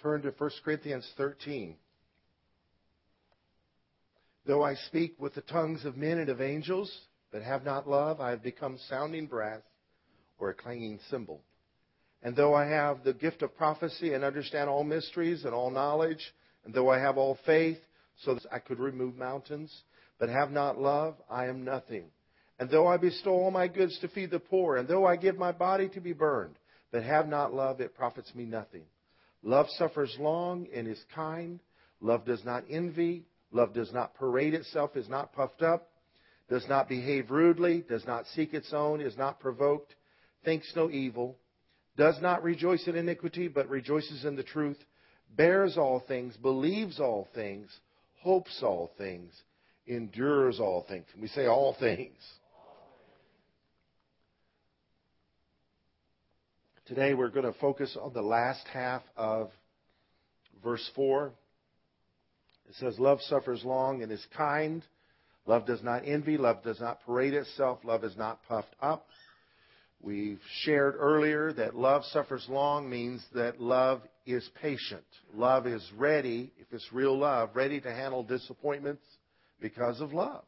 Turn 0.00 0.22
to 0.22 0.30
1 0.30 0.50
Corinthians 0.64 1.12
13. 1.16 1.76
Though 4.46 4.62
I 4.62 4.74
speak 4.74 5.16
with 5.18 5.34
the 5.34 5.40
tongues 5.42 5.84
of 5.84 5.96
men 5.96 6.18
and 6.18 6.28
of 6.28 6.40
angels, 6.40 6.90
but 7.32 7.42
have 7.42 7.64
not 7.64 7.88
love, 7.88 8.20
I 8.20 8.30
have 8.30 8.42
become 8.42 8.78
sounding 8.88 9.26
brass 9.26 9.60
or 10.38 10.50
a 10.50 10.54
clanging 10.54 11.00
cymbal. 11.10 11.42
And 12.22 12.34
though 12.34 12.54
I 12.54 12.66
have 12.66 13.04
the 13.04 13.14
gift 13.14 13.42
of 13.42 13.56
prophecy 13.56 14.12
and 14.12 14.24
understand 14.24 14.68
all 14.68 14.84
mysteries 14.84 15.44
and 15.44 15.54
all 15.54 15.70
knowledge, 15.70 16.34
and 16.64 16.74
though 16.74 16.90
I 16.90 16.98
have 16.98 17.16
all 17.16 17.38
faith, 17.46 17.78
so 18.24 18.34
that 18.34 18.46
I 18.52 18.58
could 18.58 18.80
remove 18.80 19.16
mountains, 19.16 19.72
but 20.18 20.28
have 20.28 20.50
not 20.50 20.80
love, 20.80 21.14
I 21.30 21.46
am 21.46 21.64
nothing. 21.64 22.04
And 22.58 22.68
though 22.68 22.88
I 22.88 22.96
bestow 22.96 23.30
all 23.30 23.52
my 23.52 23.68
goods 23.68 23.96
to 24.00 24.08
feed 24.08 24.30
the 24.30 24.40
poor, 24.40 24.76
and 24.76 24.88
though 24.88 25.06
I 25.06 25.14
give 25.14 25.38
my 25.38 25.52
body 25.52 25.88
to 25.90 26.00
be 26.00 26.12
burned, 26.12 26.56
but 26.90 27.04
have 27.04 27.28
not 27.28 27.54
love, 27.54 27.80
it 27.80 27.94
profits 27.94 28.34
me 28.34 28.44
nothing. 28.44 28.82
Love 29.44 29.66
suffers 29.76 30.16
long 30.18 30.66
and 30.74 30.88
is 30.88 31.00
kind. 31.14 31.60
Love 32.00 32.24
does 32.24 32.44
not 32.44 32.64
envy. 32.68 33.24
Love 33.52 33.72
does 33.72 33.92
not 33.92 34.14
parade 34.14 34.54
itself, 34.54 34.96
is 34.96 35.08
not 35.08 35.32
puffed 35.32 35.62
up, 35.62 35.88
does 36.50 36.66
not 36.68 36.88
behave 36.88 37.30
rudely, 37.30 37.84
does 37.88 38.04
not 38.06 38.26
seek 38.34 38.52
its 38.52 38.72
own, 38.72 39.00
is 39.00 39.16
not 39.16 39.40
provoked, 39.40 39.94
thinks 40.44 40.70
no 40.76 40.90
evil, 40.90 41.36
does 41.98 42.16
not 42.22 42.44
rejoice 42.44 42.86
in 42.86 42.94
iniquity, 42.94 43.48
but 43.48 43.68
rejoices 43.68 44.24
in 44.24 44.36
the 44.36 44.42
truth, 44.44 44.78
bears 45.36 45.76
all 45.76 46.02
things, 46.06 46.36
believes 46.36 47.00
all 47.00 47.28
things, 47.34 47.68
hopes 48.20 48.60
all 48.62 48.92
things, 48.96 49.32
endures 49.86 50.60
all 50.60 50.86
things. 50.88 51.04
We 51.20 51.26
say 51.26 51.46
all 51.46 51.76
things. 51.78 52.16
Today 56.86 57.14
we're 57.14 57.28
going 57.30 57.52
to 57.52 57.58
focus 57.58 57.98
on 58.00 58.14
the 58.14 58.22
last 58.22 58.66
half 58.72 59.02
of 59.16 59.50
verse 60.62 60.88
4. 60.94 61.32
It 62.68 62.74
says, 62.76 62.98
Love 62.98 63.20
suffers 63.22 63.64
long 63.64 64.02
and 64.02 64.12
is 64.12 64.24
kind. 64.36 64.84
Love 65.46 65.66
does 65.66 65.82
not 65.82 66.02
envy. 66.06 66.38
Love 66.38 66.62
does 66.62 66.80
not 66.80 67.00
parade 67.04 67.34
itself. 67.34 67.80
Love 67.82 68.04
is 68.04 68.16
not 68.16 68.38
puffed 68.48 68.74
up. 68.80 69.06
We've 70.00 70.40
shared 70.62 70.94
earlier 70.96 71.52
that 71.54 71.74
love 71.74 72.04
suffers 72.06 72.46
long 72.48 72.88
means 72.88 73.24
that 73.34 73.60
love 73.60 74.02
is 74.26 74.48
patient. 74.60 75.04
Love 75.34 75.66
is 75.66 75.84
ready, 75.96 76.52
if 76.58 76.72
it's 76.72 76.92
real 76.92 77.18
love, 77.18 77.50
ready 77.54 77.80
to 77.80 77.92
handle 77.92 78.22
disappointments 78.22 79.02
because 79.60 80.00
of 80.00 80.12
love. 80.12 80.44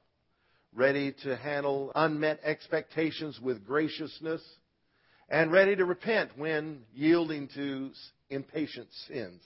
Ready 0.73 1.15
to 1.25 1.37
handle 1.37 1.91
unmet 1.97 2.41
expectations 2.45 3.41
with 3.43 3.67
graciousness. 3.67 4.43
And 5.29 5.51
ready 5.51 5.75
to 5.77 5.85
repent 5.85 6.31
when 6.37 6.83
yielding 6.95 7.49
to 7.55 7.91
impatient 8.31 8.89
sins. 9.09 9.43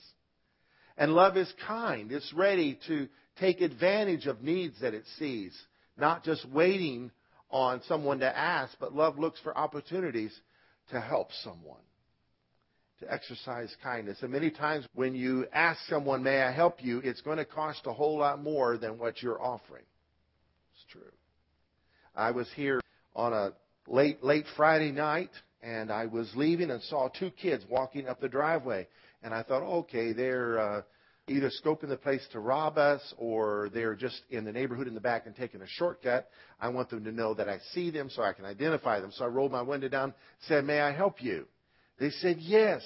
And 0.97 1.13
love 1.13 1.35
is 1.35 1.51
kind. 1.67 2.11
It's 2.11 2.31
ready 2.33 2.79
to 2.87 3.07
take 3.39 3.61
advantage 3.61 4.27
of 4.27 4.41
needs 4.41 4.79
that 4.81 4.93
it 4.93 5.03
sees, 5.17 5.53
not 5.97 6.23
just 6.23 6.47
waiting 6.49 7.11
on 7.49 7.81
someone 7.87 8.19
to 8.19 8.37
ask, 8.37 8.75
but 8.79 8.93
love 8.93 9.17
looks 9.17 9.39
for 9.41 9.57
opportunities 9.57 10.37
to 10.91 10.99
help 10.99 11.29
someone, 11.43 11.81
to 12.99 13.11
exercise 13.11 13.73
kindness. 13.83 14.17
And 14.21 14.31
many 14.31 14.49
times 14.51 14.85
when 14.93 15.15
you 15.15 15.45
ask 15.53 15.79
someone, 15.89 16.23
May 16.23 16.41
I 16.41 16.51
help 16.51 16.83
you? 16.83 16.99
it's 16.99 17.21
going 17.21 17.37
to 17.37 17.45
cost 17.45 17.81
a 17.85 17.93
whole 17.93 18.17
lot 18.19 18.41
more 18.41 18.77
than 18.77 18.97
what 18.97 19.21
you're 19.21 19.41
offering. 19.41 19.83
It's 20.75 20.85
true. 20.91 21.11
I 22.15 22.31
was 22.31 22.47
here 22.55 22.81
on 23.15 23.33
a 23.33 23.51
late, 23.87 24.23
late 24.23 24.45
Friday 24.55 24.91
night, 24.91 25.31
and 25.61 25.91
I 25.91 26.05
was 26.05 26.31
leaving 26.35 26.71
and 26.71 26.81
saw 26.83 27.09
two 27.09 27.31
kids 27.31 27.63
walking 27.69 28.07
up 28.07 28.21
the 28.21 28.29
driveway. 28.29 28.87
And 29.23 29.33
I 29.33 29.43
thought, 29.43 29.63
okay, 29.63 30.13
they're 30.13 30.59
uh, 30.59 30.81
either 31.27 31.49
scoping 31.63 31.89
the 31.89 31.97
place 31.97 32.25
to 32.31 32.39
rob 32.39 32.77
us 32.77 33.01
or 33.17 33.69
they're 33.73 33.95
just 33.95 34.21
in 34.29 34.45
the 34.45 34.51
neighborhood 34.51 34.87
in 34.87 34.93
the 34.93 35.01
back 35.01 35.25
and 35.25 35.35
taking 35.35 35.61
a 35.61 35.67
shortcut. 35.67 36.29
I 36.61 36.69
want 36.69 36.89
them 36.89 37.03
to 37.03 37.11
know 37.11 37.33
that 37.33 37.49
I 37.49 37.59
see 37.73 37.89
them 37.89 38.09
so 38.09 38.21
I 38.21 38.33
can 38.33 38.45
identify 38.45 38.99
them. 38.99 39.11
So 39.11 39.25
I 39.25 39.27
rolled 39.27 39.51
my 39.51 39.63
window 39.63 39.89
down, 39.89 40.13
said, 40.47 40.65
May 40.65 40.79
I 40.79 40.91
help 40.91 41.23
you? 41.23 41.45
They 41.99 42.11
said, 42.11 42.37
Yes, 42.39 42.83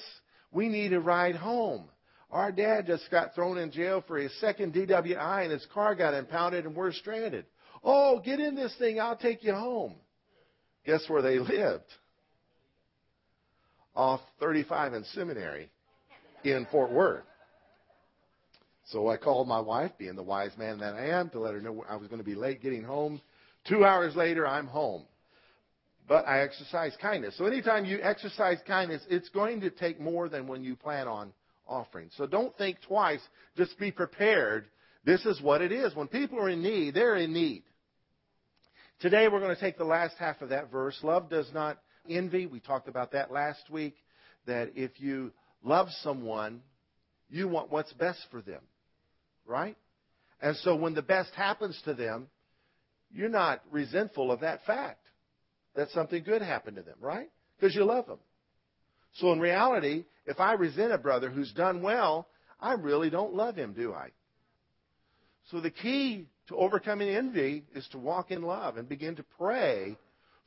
we 0.51 0.69
need 0.69 0.93
a 0.93 0.99
ride 1.01 1.35
home. 1.35 1.89
Our 2.31 2.51
dad 2.51 2.85
just 2.85 3.09
got 3.11 3.35
thrown 3.35 3.57
in 3.57 3.71
jail 3.71 4.03
for 4.07 4.17
his 4.17 4.31
second 4.39 4.73
DWI 4.73 5.43
and 5.43 5.51
his 5.51 5.65
car 5.73 5.95
got 5.95 6.13
impounded 6.13 6.65
and 6.65 6.75
we're 6.75 6.93
stranded. 6.93 7.45
Oh, 7.83 8.19
get 8.19 8.39
in 8.39 8.55
this 8.55 8.73
thing, 8.77 8.99
I'll 8.99 9.17
take 9.17 9.43
you 9.43 9.53
home. 9.53 9.95
Guess 10.85 11.09
where 11.09 11.21
they 11.21 11.39
lived? 11.39 11.83
Off 13.95 14.21
35 14.39 14.93
in 14.93 15.03
seminary 15.05 15.71
in 16.43 16.67
Fort 16.71 16.91
Worth. 16.91 17.23
So 18.91 19.07
I 19.07 19.17
called 19.17 19.47
my 19.47 19.59
wife, 19.59 19.91
being 19.99 20.15
the 20.15 20.23
wise 20.23 20.51
man 20.57 20.79
that 20.79 20.95
I 20.95 21.09
am, 21.09 21.29
to 21.31 21.39
let 21.39 21.53
her 21.53 21.61
know 21.61 21.85
I 21.87 21.95
was 21.95 22.07
going 22.07 22.19
to 22.19 22.25
be 22.25 22.35
late 22.35 22.61
getting 22.61 22.83
home. 22.83 23.21
Two 23.67 23.85
hours 23.85 24.15
later, 24.15 24.47
I'm 24.47 24.65
home. 24.65 25.03
But 26.07 26.27
I 26.27 26.41
exercise 26.41 26.93
kindness. 26.99 27.37
So 27.37 27.45
anytime 27.45 27.85
you 27.85 27.99
exercise 28.01 28.57
kindness, 28.65 29.03
it's 29.07 29.29
going 29.29 29.61
to 29.61 29.69
take 29.69 29.99
more 29.99 30.27
than 30.27 30.47
when 30.47 30.63
you 30.63 30.75
plan 30.75 31.07
on 31.07 31.31
offering. 31.67 32.09
So 32.17 32.25
don't 32.25 32.57
think 32.57 32.77
twice. 32.81 33.21
Just 33.55 33.77
be 33.77 33.91
prepared. 33.91 34.65
This 35.05 35.23
is 35.23 35.39
what 35.39 35.61
it 35.61 35.71
is. 35.71 35.95
When 35.95 36.07
people 36.07 36.39
are 36.39 36.49
in 36.49 36.63
need, 36.63 36.95
they're 36.95 37.17
in 37.17 37.31
need. 37.31 37.61
Today 39.01 39.27
we're 39.27 39.39
going 39.39 39.55
to 39.55 39.61
take 39.61 39.77
the 39.77 39.83
last 39.83 40.15
half 40.17 40.41
of 40.41 40.49
that 40.49 40.71
verse. 40.71 40.97
Love 41.03 41.29
does 41.29 41.49
not 41.53 41.77
envy. 42.09 42.47
We 42.47 42.59
talked 42.59 42.87
about 42.87 43.11
that 43.11 43.31
last 43.31 43.69
week. 43.69 43.95
That 44.47 44.71
if 44.75 44.99
you 44.99 45.31
love 45.63 45.89
someone, 46.01 46.61
you 47.29 47.47
want 47.47 47.71
what's 47.71 47.93
best 47.93 48.25
for 48.31 48.41
them 48.41 48.61
right? 49.49 49.75
And 50.41 50.55
so 50.57 50.75
when 50.75 50.93
the 50.93 51.01
best 51.01 51.33
happens 51.33 51.79
to 51.85 51.93
them, 51.93 52.27
you're 53.11 53.29
not 53.29 53.61
resentful 53.71 54.31
of 54.31 54.41
that 54.41 54.65
fact 54.65 55.05
that 55.75 55.89
something 55.89 56.23
good 56.23 56.41
happened 56.41 56.77
to 56.77 56.83
them, 56.83 56.97
right? 57.01 57.29
Because 57.59 57.75
you 57.75 57.83
love 57.83 58.05
them. 58.05 58.19
So 59.15 59.33
in 59.33 59.39
reality, 59.39 60.05
if 60.25 60.39
I 60.39 60.53
resent 60.53 60.93
a 60.93 60.97
brother 60.97 61.29
who's 61.29 61.51
done 61.53 61.81
well, 61.81 62.27
I 62.59 62.73
really 62.73 63.09
don't 63.09 63.33
love 63.33 63.55
him, 63.55 63.73
do 63.73 63.93
I? 63.93 64.09
So 65.49 65.59
the 65.59 65.71
key 65.71 66.27
to 66.47 66.57
overcoming 66.57 67.09
envy 67.09 67.63
is 67.73 67.87
to 67.91 67.97
walk 67.97 68.31
in 68.31 68.43
love 68.43 68.77
and 68.77 68.87
begin 68.87 69.15
to 69.15 69.23
pray 69.37 69.97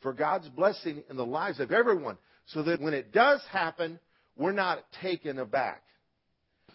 for 0.00 0.12
God's 0.12 0.48
blessing 0.48 1.02
in 1.10 1.16
the 1.16 1.26
lives 1.26 1.60
of 1.60 1.72
everyone 1.72 2.18
so 2.46 2.62
that 2.62 2.80
when 2.80 2.94
it 2.94 3.12
does 3.12 3.40
happen, 3.50 3.98
we're 4.36 4.52
not 4.52 4.84
taken 5.00 5.38
aback. 5.38 5.82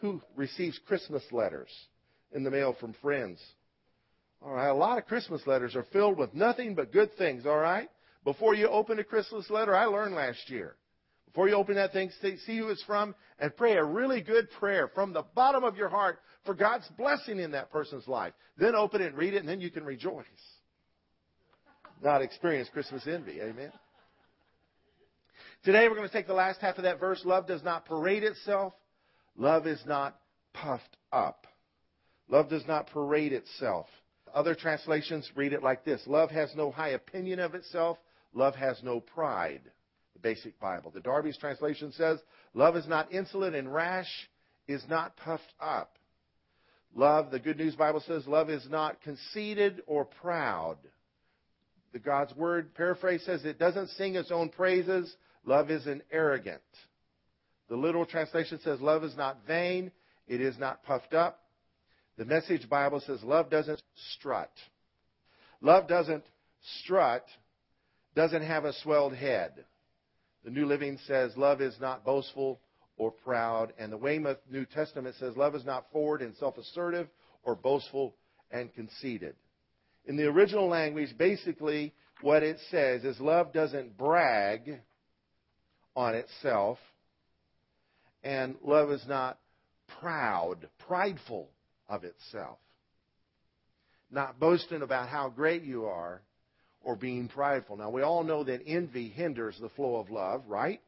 Who 0.01 0.21
receives 0.35 0.79
Christmas 0.87 1.23
letters? 1.31 1.69
In 2.37 2.43
the 2.43 2.51
mail 2.51 2.75
from 2.79 2.93
friends. 3.01 3.41
All 4.41 4.53
right, 4.53 4.69
a 4.69 4.73
lot 4.73 4.97
of 4.97 5.07
Christmas 5.07 5.41
letters 5.47 5.75
are 5.75 5.85
filled 5.91 6.17
with 6.17 6.33
nothing 6.33 6.75
but 6.75 6.93
good 6.93 7.09
things, 7.17 7.45
all 7.45 7.57
right? 7.57 7.89
Before 8.23 8.53
you 8.53 8.67
open 8.67 8.99
a 8.99 9.03
Christmas 9.03 9.49
letter, 9.49 9.75
I 9.75 9.85
learned 9.85 10.15
last 10.15 10.49
year. 10.49 10.75
Before 11.25 11.49
you 11.49 11.55
open 11.55 11.75
that 11.75 11.91
thing, 11.91 12.11
see 12.21 12.57
who 12.57 12.69
it's 12.69 12.83
from 12.83 13.15
and 13.39 13.55
pray 13.55 13.73
a 13.73 13.83
really 13.83 14.21
good 14.21 14.49
prayer 14.59 14.87
from 14.93 15.13
the 15.13 15.23
bottom 15.35 15.63
of 15.63 15.75
your 15.75 15.89
heart 15.89 16.19
for 16.45 16.53
God's 16.53 16.87
blessing 16.97 17.39
in 17.39 17.51
that 17.51 17.71
person's 17.71 18.07
life. 18.07 18.33
Then 18.57 18.75
open 18.75 19.01
it 19.01 19.07
and 19.07 19.17
read 19.17 19.33
it, 19.33 19.37
and 19.37 19.49
then 19.49 19.59
you 19.59 19.71
can 19.71 19.83
rejoice. 19.83 20.25
Not 22.03 22.21
experience 22.21 22.69
Christmas 22.71 23.05
envy. 23.07 23.41
Amen. 23.41 23.71
Today 25.65 25.87
we're 25.87 25.95
going 25.95 26.07
to 26.07 26.13
take 26.13 26.27
the 26.27 26.33
last 26.33 26.61
half 26.61 26.77
of 26.77 26.83
that 26.83 26.99
verse. 26.99 27.21
Love 27.25 27.47
does 27.47 27.63
not 27.63 27.85
parade 27.85 28.23
itself. 28.23 28.73
Love 29.35 29.65
is 29.65 29.81
not 29.87 30.19
puffed 30.53 30.97
up. 31.11 31.46
Love 32.29 32.49
does 32.49 32.65
not 32.67 32.87
parade 32.87 33.33
itself. 33.33 33.87
Other 34.33 34.55
translations 34.55 35.29
read 35.35 35.53
it 35.53 35.63
like 35.63 35.85
this 35.85 36.01
Love 36.05 36.31
has 36.31 36.53
no 36.55 36.71
high 36.71 36.89
opinion 36.89 37.39
of 37.39 37.55
itself, 37.55 37.97
love 38.33 38.55
has 38.55 38.81
no 38.83 38.99
pride. 38.99 39.61
The 40.13 40.19
basic 40.19 40.59
Bible. 40.59 40.91
The 40.91 40.99
Darby's 40.99 41.37
translation 41.37 41.91
says, 41.91 42.19
Love 42.53 42.75
is 42.75 42.87
not 42.87 43.11
insolent 43.11 43.55
and 43.55 43.71
rash, 43.71 44.09
is 44.67 44.83
not 44.89 45.15
puffed 45.17 45.53
up. 45.59 45.97
Love, 46.95 47.29
the 47.29 47.39
Good 47.39 47.57
News 47.57 47.75
Bible 47.75 48.01
says, 48.07 48.25
love 48.27 48.49
is 48.49 48.67
not 48.69 49.01
conceited 49.01 49.81
or 49.85 50.05
proud. 50.05 50.77
The 51.93 51.99
God's 51.99 52.35
Word 52.35 52.73
paraphrase 52.73 53.23
says 53.25 53.45
it 53.45 53.59
doesn't 53.59 53.89
sing 53.91 54.15
its 54.15 54.31
own 54.31 54.49
praises. 54.49 55.15
Love 55.45 55.69
isn't 55.69 56.01
arrogant. 56.11 56.61
The 57.69 57.75
literal 57.75 58.05
translation 58.05 58.59
says 58.63 58.81
love 58.81 59.03
is 59.03 59.15
not 59.15 59.45
vain. 59.45 59.91
It 60.27 60.41
is 60.41 60.57
not 60.57 60.83
puffed 60.83 61.13
up. 61.13 61.39
The 62.17 62.25
Message 62.25 62.67
Bible 62.67 63.01
says 63.05 63.21
love 63.23 63.49
doesn't 63.49 63.81
strut. 64.13 64.51
Love 65.61 65.87
doesn't 65.87 66.23
strut, 66.81 67.25
doesn't 68.15 68.43
have 68.43 68.65
a 68.65 68.73
swelled 68.73 69.13
head. 69.15 69.65
The 70.43 70.49
New 70.51 70.65
Living 70.65 70.97
says 71.05 71.31
love 71.35 71.61
is 71.61 71.75
not 71.79 72.03
boastful 72.03 72.59
or 72.97 73.11
proud. 73.11 73.73
And 73.77 73.91
the 73.91 73.97
Weymouth 73.97 74.39
New 74.49 74.65
Testament 74.65 75.15
says, 75.19 75.37
Love 75.37 75.55
is 75.55 75.65
not 75.65 75.91
forward 75.91 76.21
and 76.21 76.35
self 76.35 76.57
assertive 76.57 77.07
or 77.43 77.55
boastful 77.55 78.15
and 78.51 78.73
conceited. 78.73 79.35
In 80.05 80.17
the 80.17 80.25
original 80.25 80.67
language, 80.67 81.15
basically 81.17 81.93
what 82.21 82.43
it 82.43 82.57
says 82.71 83.03
is 83.03 83.19
love 83.19 83.53
doesn't 83.53 83.97
brag 83.97 84.79
on 85.95 86.15
itself, 86.15 86.79
and 88.23 88.55
love 88.63 88.91
is 88.91 89.03
not 89.07 89.37
proud, 89.99 90.67
prideful 90.87 91.49
of 91.89 92.03
itself. 92.03 92.57
Not 94.09 94.39
boasting 94.39 94.81
about 94.81 95.09
how 95.09 95.29
great 95.29 95.63
you 95.63 95.85
are 95.85 96.21
or 96.81 96.95
being 96.95 97.27
prideful. 97.27 97.77
Now, 97.77 97.89
we 97.89 98.01
all 98.01 98.23
know 98.23 98.43
that 98.43 98.61
envy 98.65 99.09
hinders 99.09 99.57
the 99.59 99.69
flow 99.69 99.97
of 99.97 100.09
love, 100.09 100.43
right? 100.47 100.79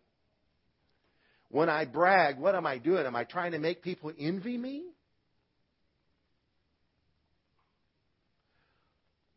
When 1.49 1.69
I 1.69 1.85
brag, 1.85 2.39
what 2.39 2.55
am 2.55 2.65
I 2.65 2.77
doing? 2.77 3.05
Am 3.05 3.15
I 3.15 3.23
trying 3.23 3.51
to 3.53 3.59
make 3.59 3.81
people 3.81 4.13
envy 4.17 4.57
me? 4.57 4.85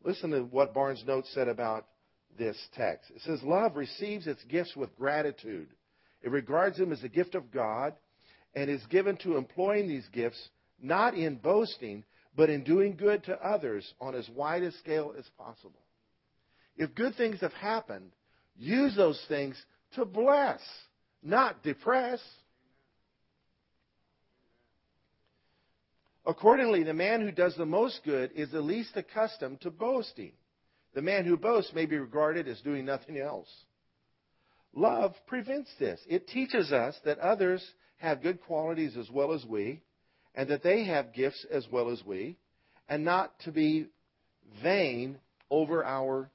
Listen 0.04 0.30
to 0.30 0.40
what 0.40 0.74
Barnes 0.74 1.02
Notes 1.06 1.30
said 1.32 1.48
about 1.48 1.86
this 2.38 2.56
text. 2.74 3.10
It 3.14 3.22
says, 3.22 3.40
Love 3.42 3.76
receives 3.76 4.26
its 4.26 4.42
gifts 4.44 4.74
with 4.76 4.96
gratitude. 4.96 5.68
It 6.22 6.30
regards 6.30 6.76
them 6.78 6.92
as 6.92 7.02
a 7.02 7.08
gift 7.08 7.34
of 7.34 7.50
God 7.50 7.94
and 8.54 8.70
is 8.70 8.84
given 8.86 9.16
to 9.18 9.36
employing 9.36 9.88
these 9.88 10.06
gifts 10.12 10.48
not 10.82 11.14
in 11.14 11.36
boasting, 11.36 12.04
but 12.36 12.50
in 12.50 12.64
doing 12.64 12.96
good 12.96 13.24
to 13.24 13.34
others 13.46 13.92
on 14.00 14.14
as 14.14 14.28
wide 14.30 14.62
a 14.62 14.72
scale 14.72 15.14
as 15.18 15.28
possible. 15.38 15.80
If 16.76 16.94
good 16.94 17.14
things 17.14 17.40
have 17.40 17.52
happened, 17.52 18.12
use 18.56 18.96
those 18.96 19.22
things 19.28 19.62
to 19.94 20.04
bless, 20.04 20.60
not 21.22 21.62
depress. 21.62 22.20
Accordingly, 26.24 26.82
the 26.82 26.94
man 26.94 27.20
who 27.20 27.32
does 27.32 27.56
the 27.56 27.66
most 27.66 28.00
good 28.04 28.30
is 28.34 28.50
the 28.50 28.60
least 28.60 28.96
accustomed 28.96 29.60
to 29.62 29.70
boasting. 29.70 30.32
The 30.94 31.02
man 31.02 31.24
who 31.24 31.36
boasts 31.36 31.72
may 31.74 31.86
be 31.86 31.98
regarded 31.98 32.48
as 32.48 32.60
doing 32.60 32.84
nothing 32.84 33.18
else. 33.18 33.48
Love 34.74 35.14
prevents 35.26 35.70
this. 35.78 36.00
It 36.08 36.28
teaches 36.28 36.72
us 36.72 36.96
that 37.04 37.18
others 37.18 37.64
have 37.98 38.22
good 38.22 38.40
qualities 38.42 38.96
as 38.96 39.10
well 39.10 39.32
as 39.32 39.44
we, 39.44 39.82
and 40.34 40.48
that 40.48 40.62
they 40.62 40.84
have 40.84 41.12
gifts 41.12 41.44
as 41.50 41.66
well 41.70 41.90
as 41.90 42.02
we, 42.04 42.36
and 42.88 43.04
not 43.04 43.32
to 43.40 43.52
be 43.52 43.86
vain 44.62 45.18
over 45.50 45.84
our 45.84 46.30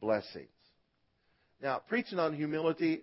blessings. 0.00 0.48
Now, 1.62 1.80
preaching 1.88 2.18
on 2.18 2.34
humility 2.34 3.02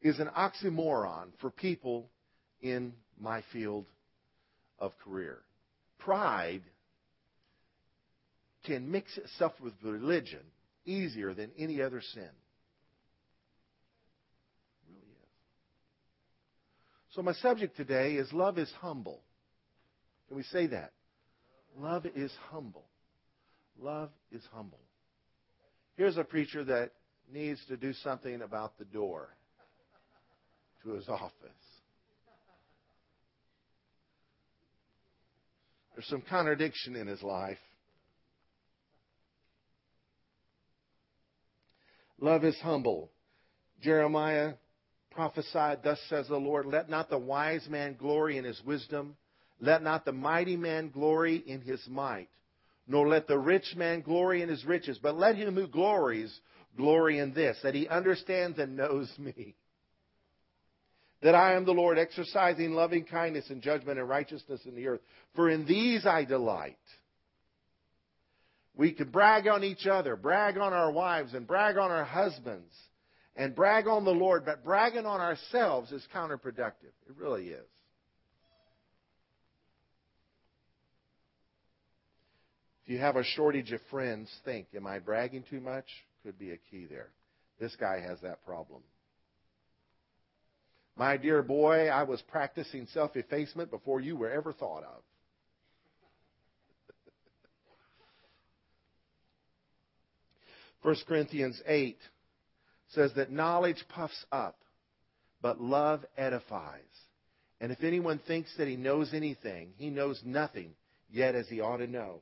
is 0.00 0.18
an 0.18 0.28
oxymoron 0.36 1.28
for 1.40 1.50
people 1.50 2.08
in 2.60 2.92
my 3.20 3.42
field 3.52 3.86
of 4.78 4.92
career. 5.04 5.38
Pride 5.98 6.62
can 8.64 8.90
mix 8.90 9.16
itself 9.16 9.52
with 9.62 9.72
religion 9.82 10.40
easier 10.84 11.34
than 11.34 11.50
any 11.58 11.80
other 11.80 12.00
sin. 12.00 12.28
Really 14.88 15.00
is. 15.00 15.28
So 17.14 17.22
my 17.22 17.32
subject 17.34 17.76
today 17.76 18.14
is 18.14 18.32
love 18.32 18.58
is 18.58 18.70
humble. 18.80 19.23
Can 20.28 20.36
we 20.36 20.42
say 20.44 20.66
that? 20.68 20.92
Love 21.78 22.06
is 22.14 22.32
humble. 22.50 22.84
Love 23.80 24.10
is 24.30 24.42
humble. 24.52 24.80
Here's 25.96 26.16
a 26.16 26.24
preacher 26.24 26.64
that 26.64 26.90
needs 27.32 27.60
to 27.68 27.76
do 27.76 27.92
something 27.92 28.42
about 28.42 28.78
the 28.78 28.84
door 28.84 29.28
to 30.82 30.90
his 30.92 31.08
office. 31.08 31.32
There's 35.94 36.06
some 36.06 36.22
contradiction 36.28 36.96
in 36.96 37.06
his 37.06 37.22
life. 37.22 37.58
Love 42.20 42.44
is 42.44 42.56
humble. 42.62 43.10
Jeremiah 43.82 44.54
prophesied, 45.10 45.80
Thus 45.84 46.00
says 46.08 46.26
the 46.28 46.36
Lord, 46.36 46.66
Let 46.66 46.88
not 46.88 47.10
the 47.10 47.18
wise 47.18 47.66
man 47.68 47.96
glory 47.98 48.38
in 48.38 48.44
his 48.44 48.60
wisdom, 48.64 49.16
let 49.64 49.82
not 49.82 50.04
the 50.04 50.12
mighty 50.12 50.56
man 50.56 50.90
glory 50.90 51.36
in 51.36 51.60
his 51.60 51.80
might, 51.88 52.28
nor 52.86 53.08
let 53.08 53.26
the 53.26 53.38
rich 53.38 53.74
man 53.76 54.00
glory 54.00 54.42
in 54.42 54.48
his 54.48 54.64
riches, 54.64 54.98
but 55.02 55.16
let 55.16 55.36
him 55.36 55.54
who 55.54 55.66
glories 55.66 56.40
glory 56.76 57.18
in 57.18 57.32
this, 57.34 57.56
that 57.62 57.74
he 57.74 57.88
understands 57.88 58.58
and 58.58 58.76
knows 58.76 59.10
me. 59.18 59.54
That 61.22 61.34
I 61.34 61.54
am 61.54 61.64
the 61.64 61.72
Lord, 61.72 61.98
exercising 61.98 62.72
loving 62.72 63.04
kindness 63.04 63.48
and 63.48 63.62
judgment 63.62 63.98
and 63.98 64.08
righteousness 64.08 64.60
in 64.66 64.74
the 64.74 64.88
earth. 64.88 65.00
For 65.34 65.48
in 65.48 65.64
these 65.64 66.04
I 66.04 66.24
delight. 66.24 66.76
We 68.76 68.92
can 68.92 69.08
brag 69.10 69.46
on 69.46 69.64
each 69.64 69.86
other, 69.86 70.16
brag 70.16 70.58
on 70.58 70.72
our 70.72 70.90
wives, 70.90 71.32
and 71.32 71.46
brag 71.46 71.78
on 71.78 71.90
our 71.90 72.04
husbands, 72.04 72.74
and 73.36 73.54
brag 73.54 73.86
on 73.86 74.04
the 74.04 74.10
Lord, 74.10 74.44
but 74.44 74.64
bragging 74.64 75.06
on 75.06 75.20
ourselves 75.20 75.92
is 75.92 76.06
counterproductive. 76.12 76.92
It 77.08 77.16
really 77.16 77.48
is. 77.48 77.66
If 82.84 82.90
you 82.90 82.98
have 82.98 83.16
a 83.16 83.24
shortage 83.24 83.72
of 83.72 83.80
friends, 83.90 84.30
think, 84.44 84.66
am 84.76 84.86
I 84.86 84.98
bragging 84.98 85.44
too 85.48 85.60
much? 85.60 85.86
Could 86.22 86.38
be 86.38 86.50
a 86.50 86.58
key 86.70 86.84
there. 86.88 87.08
This 87.58 87.74
guy 87.76 88.00
has 88.00 88.20
that 88.20 88.44
problem. 88.44 88.82
My 90.96 91.16
dear 91.16 91.42
boy, 91.42 91.88
I 91.88 92.02
was 92.02 92.20
practicing 92.22 92.86
self 92.92 93.16
effacement 93.16 93.70
before 93.70 94.00
you 94.00 94.16
were 94.16 94.30
ever 94.30 94.52
thought 94.52 94.84
of. 94.84 95.02
1 100.82 100.96
Corinthians 101.08 101.60
8 101.66 101.96
says 102.90 103.12
that 103.16 103.32
knowledge 103.32 103.82
puffs 103.88 104.26
up, 104.30 104.58
but 105.40 105.58
love 105.58 106.04
edifies. 106.18 106.80
And 107.62 107.72
if 107.72 107.82
anyone 107.82 108.20
thinks 108.26 108.54
that 108.58 108.68
he 108.68 108.76
knows 108.76 109.14
anything, 109.14 109.70
he 109.78 109.88
knows 109.88 110.20
nothing 110.22 110.74
yet 111.10 111.34
as 111.34 111.48
he 111.48 111.62
ought 111.62 111.78
to 111.78 111.86
know. 111.86 112.20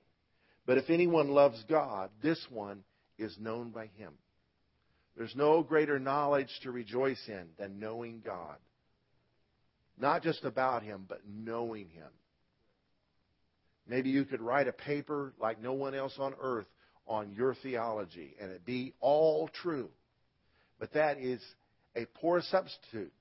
But 0.66 0.78
if 0.78 0.90
anyone 0.90 1.28
loves 1.28 1.62
God, 1.68 2.10
this 2.22 2.44
one 2.50 2.84
is 3.18 3.36
known 3.38 3.70
by 3.70 3.86
him. 3.96 4.12
There's 5.16 5.34
no 5.36 5.62
greater 5.62 5.98
knowledge 5.98 6.48
to 6.62 6.70
rejoice 6.70 7.22
in 7.28 7.48
than 7.58 7.78
knowing 7.78 8.22
God. 8.24 8.56
Not 9.98 10.22
just 10.22 10.44
about 10.44 10.82
him, 10.82 11.04
but 11.08 11.20
knowing 11.28 11.88
him. 11.88 12.08
Maybe 13.86 14.10
you 14.10 14.24
could 14.24 14.40
write 14.40 14.68
a 14.68 14.72
paper 14.72 15.34
like 15.40 15.60
no 15.60 15.72
one 15.72 15.94
else 15.94 16.14
on 16.18 16.34
earth 16.40 16.66
on 17.06 17.32
your 17.32 17.54
theology 17.54 18.34
and 18.40 18.50
it 18.50 18.64
be 18.64 18.94
all 19.00 19.48
true. 19.62 19.90
But 20.78 20.94
that 20.94 21.18
is 21.18 21.40
a 21.94 22.06
poor 22.06 22.40
substitute 22.40 23.12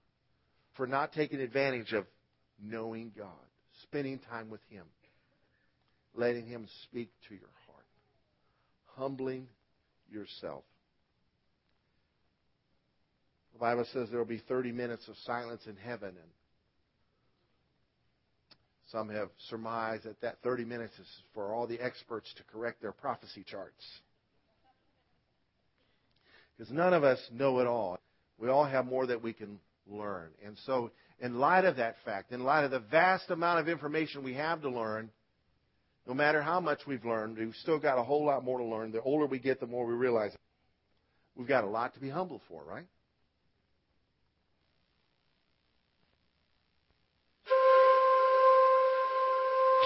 for 0.76 0.88
not 0.88 1.14
taking 1.14 1.42
advantage 1.42 1.94
of 1.94 2.06
knowing 2.64 3.12
God, 3.18 3.28
spending 3.84 4.20
time 4.20 4.50
with 4.50 4.62
Him, 4.70 4.86
letting 6.16 6.46
Him 6.46 6.68
speak 6.84 7.10
to 7.30 7.36
your 7.36 7.50
heart, 7.68 7.86
humbling 8.96 9.48
yourself. 10.12 10.64
The 13.54 13.60
Bible 13.60 13.86
says 13.94 14.10
there 14.10 14.20
will 14.20 14.26
be 14.26 14.42
30 14.48 14.72
minutes 14.72 15.08
of 15.08 15.16
silence 15.26 15.62
in 15.68 15.76
heaven, 15.76 16.10
and 16.10 16.32
some 18.92 19.10
have 19.10 19.30
surmised 19.50 20.04
that 20.04 20.20
that 20.22 20.38
30 20.44 20.66
minutes 20.66 20.94
is 21.00 21.08
for 21.34 21.54
all 21.54 21.66
the 21.66 21.80
experts 21.80 22.34
to 22.36 22.44
correct 22.52 22.82
their 22.82 22.92
prophecy 22.92 23.44
charts. 23.48 23.86
Because 26.58 26.74
none 26.74 26.94
of 26.94 27.04
us 27.04 27.20
know 27.32 27.60
it 27.60 27.68
all. 27.68 27.98
We 28.38 28.50
all 28.50 28.66
have 28.66 28.86
more 28.86 29.06
that 29.08 29.24
we 29.24 29.34
can 29.34 29.60
learn. 29.88 30.30
And 30.46 30.58
so, 30.66 30.92
in 31.20 31.40
light 31.40 31.66
of 31.66 31.78
that 31.78 31.96
fact, 32.04 32.32
in 32.32 32.44
light 32.44 32.66
of 32.66 32.72
the 32.72 32.80
vast 32.80 33.30
amount 33.30 33.60
of 33.60 33.70
information 33.70 34.24
we 34.24 34.34
have 34.34 34.62
to 34.62 34.70
learn, 34.70 35.10
no 36.08 36.14
matter 36.14 36.42
how 36.42 36.60
much 36.60 36.80
we've 36.88 37.06
learned, 37.06 37.38
we've 37.38 37.56
still 37.56 37.80
got 37.80 37.98
a 37.98 38.04
whole 38.04 38.26
lot 38.26 38.44
more 38.44 38.58
to 38.58 38.66
learn. 38.66 38.92
The 38.92 39.02
older 39.02 39.26
we 39.26 39.40
get, 39.40 39.60
the 39.60 39.68
more 39.68 39.86
we 39.86 39.94
realize 39.94 40.32
we've 41.36 41.48
got 41.48 41.64
a 41.64 41.68
lot 41.68 41.94
to 41.94 42.00
be 42.00 42.10
humble 42.10 42.42
for, 42.48 42.64
right? 42.64 42.86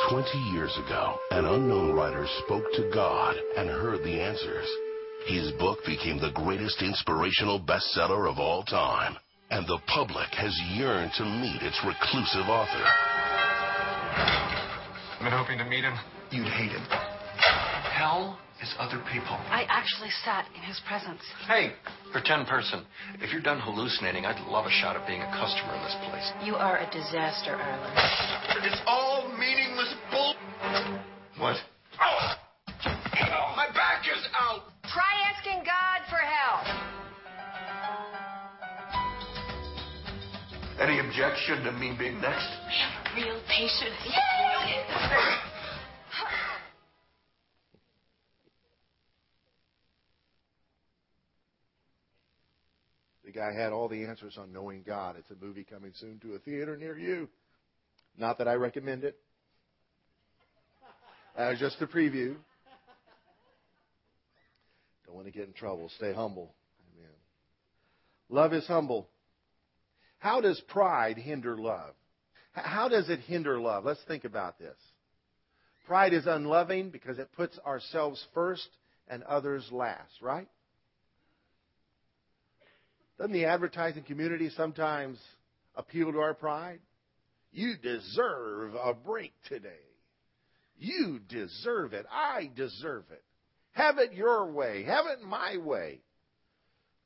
20 0.09 0.37
years 0.53 0.77
ago, 0.85 1.17
an 1.31 1.45
unknown 1.45 1.93
writer 1.93 2.27
spoke 2.45 2.65
to 2.73 2.91
God 2.93 3.35
and 3.57 3.67
heard 3.69 4.03
the 4.03 4.21
answers. 4.21 4.69
His 5.25 5.51
book 5.53 5.79
became 5.85 6.19
the 6.19 6.31
greatest 6.35 6.81
inspirational 6.83 7.59
bestseller 7.59 8.29
of 8.29 8.37
all 8.37 8.63
time, 8.63 9.15
and 9.49 9.65
the 9.65 9.79
public 9.87 10.29
has 10.33 10.55
yearned 10.75 11.11
to 11.17 11.25
meet 11.25 11.61
its 11.63 11.81
reclusive 11.83 12.47
author. 12.47 12.85
I've 15.25 15.31
been 15.31 15.39
hoping 15.41 15.57
to 15.57 15.65
meet 15.65 15.81
him. 15.81 15.97
You'd 16.29 16.53
hate 16.53 16.69
him. 16.69 16.85
hell 17.97 18.37
is 18.61 18.69
other 18.77 19.01
people. 19.11 19.33
I 19.49 19.65
actually 19.69 20.13
sat 20.23 20.45
in 20.53 20.61
his 20.61 20.79
presence. 20.87 21.17
Hey, 21.47 21.73
pretend 22.11 22.45
person. 22.45 22.85
If 23.17 23.33
you're 23.33 23.41
done 23.41 23.59
hallucinating, 23.59 24.27
I'd 24.27 24.37
love 24.45 24.67
a 24.67 24.69
shot 24.69 24.95
at 24.95 25.07
being 25.07 25.23
a 25.23 25.31
customer 25.33 25.73
in 25.73 25.81
this 25.81 25.97
place. 26.05 26.29
You 26.45 26.53
are 26.53 26.77
a 26.77 26.85
disaster, 26.93 27.57
Arlen. 27.57 28.69
It's 28.69 28.79
all 28.85 29.33
meaningless 29.33 29.95
bull. 30.11 30.35
What? 31.39 31.57
Oh! 31.97 32.35
My 33.57 33.65
back 33.73 34.05
is 34.05 34.29
out! 34.37 34.69
Try 34.93 35.09
asking 35.33 35.65
God 35.65 36.05
for 36.05 36.21
help. 36.21 36.69
Any 40.79 40.99
objection 40.99 41.63
to 41.63 41.71
me 41.71 41.95
being 41.97 42.21
next? 42.21 42.45
We 42.69 42.77
have 42.77 42.93
a 43.09 43.15
real 43.15 43.41
patient. 43.49 44.44
The 53.23 53.31
guy 53.31 53.51
had 53.53 53.73
all 53.73 53.89
the 53.89 54.05
answers 54.05 54.37
on 54.37 54.53
knowing 54.53 54.83
God. 54.85 55.15
It's 55.17 55.29
a 55.29 55.43
movie 55.43 55.63
coming 55.63 55.91
soon 55.95 56.19
to 56.19 56.35
a 56.35 56.39
theater 56.39 56.77
near 56.77 56.97
you. 56.97 57.27
Not 58.17 58.37
that 58.37 58.47
I 58.47 58.53
recommend 58.53 59.03
it. 59.03 59.17
That 61.35 61.49
was 61.49 61.59
just 61.59 61.81
a 61.81 61.87
preview. 61.87 62.35
Don't 65.05 65.15
want 65.15 65.25
to 65.25 65.33
get 65.33 65.47
in 65.47 65.53
trouble. 65.53 65.89
Stay 65.97 66.13
humble. 66.13 66.53
Amen. 66.95 67.11
Love 68.29 68.53
is 68.53 68.65
humble. 68.67 69.09
How 70.19 70.39
does 70.39 70.61
pride 70.69 71.17
hinder 71.17 71.57
love? 71.57 71.93
How 72.55 72.87
does 72.87 73.09
it 73.09 73.19
hinder 73.21 73.59
love? 73.59 73.83
Let's 73.83 74.03
think 74.07 74.23
about 74.23 74.57
this. 74.57 74.77
Pride 75.87 76.13
is 76.13 76.25
unloving 76.25 76.89
because 76.89 77.19
it 77.19 77.31
puts 77.35 77.59
ourselves 77.59 78.23
first 78.33 78.67
and 79.07 79.23
others 79.23 79.67
last, 79.71 80.21
right? 80.21 80.47
Doesn't 83.17 83.33
the 83.33 83.45
advertising 83.45 84.03
community 84.03 84.49
sometimes 84.55 85.19
appeal 85.75 86.11
to 86.11 86.19
our 86.19 86.33
pride? 86.33 86.79
You 87.51 87.75
deserve 87.81 88.73
a 88.75 88.93
break 88.93 89.33
today. 89.47 89.69
You 90.77 91.19
deserve 91.29 91.93
it. 91.93 92.05
I 92.11 92.49
deserve 92.55 93.03
it. 93.11 93.23
Have 93.71 93.97
it 93.97 94.13
your 94.13 94.51
way. 94.51 94.83
Have 94.83 95.05
it 95.05 95.21
my 95.21 95.57
way. 95.57 95.99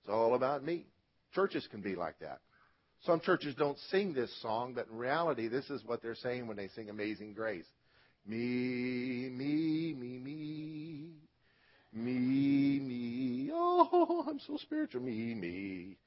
It's 0.02 0.10
all 0.10 0.36
about 0.36 0.64
me. 0.64 0.86
Churches 1.34 1.68
can 1.70 1.82
be 1.82 1.96
like 1.96 2.18
that. 2.20 2.40
Some 3.06 3.22
churches 3.22 3.56
don't 3.56 3.78
sing 3.92 4.14
this 4.14 4.32
song, 4.42 4.74
but 4.74 4.88
in 4.88 4.98
reality, 4.98 5.48
this 5.48 5.70
is 5.70 5.82
what 5.86 6.02
they're 6.02 6.16
saying 6.16 6.48
when 6.48 6.58
they 6.58 6.68
sing 6.70 6.90
Amazing 6.90 7.34
Grace. 7.34 7.66
Me, 8.26 9.30
me, 9.30 9.94
me, 9.94 10.20
me. 10.20 11.10
Me, 11.94 12.80
me. 12.80 13.52
Oh, 13.54 14.26
I'm 14.28 14.40
so 14.46 14.58
spiritual. 14.58 15.02
Me, 15.02 15.34
me. 15.34 15.98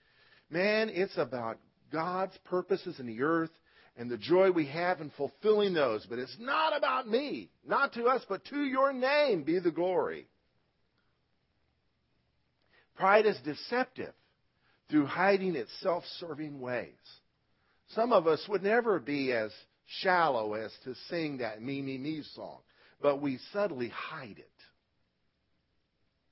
Man, 0.51 0.91
it's 0.91 1.17
about 1.17 1.59
God's 1.91 2.37
purposes 2.45 3.01
in 3.01 3.07
the 3.07 3.23
earth 3.23 3.51
and 3.97 4.11
the 4.11 4.19
joy 4.19 4.51
we 4.51 4.67
have 4.67 5.01
in 5.01 5.11
fulfilling 5.17 5.73
those. 5.73 6.07
But 6.09 6.19
it's 6.19 6.37
not 6.39 6.77
about 6.77 7.09
me. 7.09 7.51
Not 7.67 7.95
to 7.95 8.05
us, 8.05 8.23
but 8.29 8.45
to 8.47 8.63
your 8.63 8.93
name 8.93 9.43
be 9.43 9.59
the 9.59 9.71
glory. 9.71 10.27
Pride 12.97 13.27
is 13.27 13.39
deceptive 13.45 14.13
through 14.93 15.07
hiding 15.07 15.57
its 15.57 15.71
self 15.81 16.05
serving 16.21 16.61
ways. 16.61 16.93
Some 17.95 18.13
of 18.13 18.27
us 18.27 18.45
would 18.49 18.63
never 18.63 19.01
be 19.01 19.33
as 19.33 19.51
shallow 19.87 20.53
as 20.53 20.71
to 20.85 20.95
sing 21.09 21.39
that 21.39 21.63
me, 21.63 21.81
me, 21.81 21.97
me 21.97 22.23
song, 22.35 22.59
but 23.01 23.21
we 23.21 23.39
subtly 23.53 23.89
hide 23.89 24.37
it. 24.39 24.49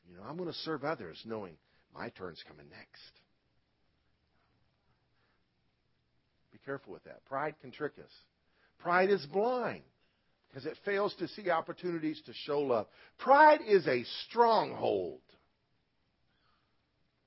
You 0.09 0.17
know, 0.17 0.23
I'm 0.29 0.37
going 0.37 0.51
to 0.51 0.59
serve 0.59 0.85
others 0.85 1.19
knowing 1.25 1.55
my 1.95 2.11
turn's 2.11 2.43
coming 2.47 2.67
next. 2.71 3.13
Be 6.53 6.59
careful 6.67 6.93
with 6.93 7.05
that. 7.05 7.25
Pride 7.25 7.55
can 7.63 7.71
trick 7.71 7.93
us. 7.99 8.13
Pride 8.79 9.09
is 9.09 9.25
blind 9.33 9.83
because 10.49 10.67
it 10.67 10.77
fails 10.85 11.15
to 11.19 11.29
see 11.29 11.49
opportunities 11.49 12.21
to 12.27 12.33
show 12.45 12.61
love. 12.61 12.87
Pride 13.19 13.61
is 13.67 13.87
a 13.87 14.05
stronghold. 14.29 15.21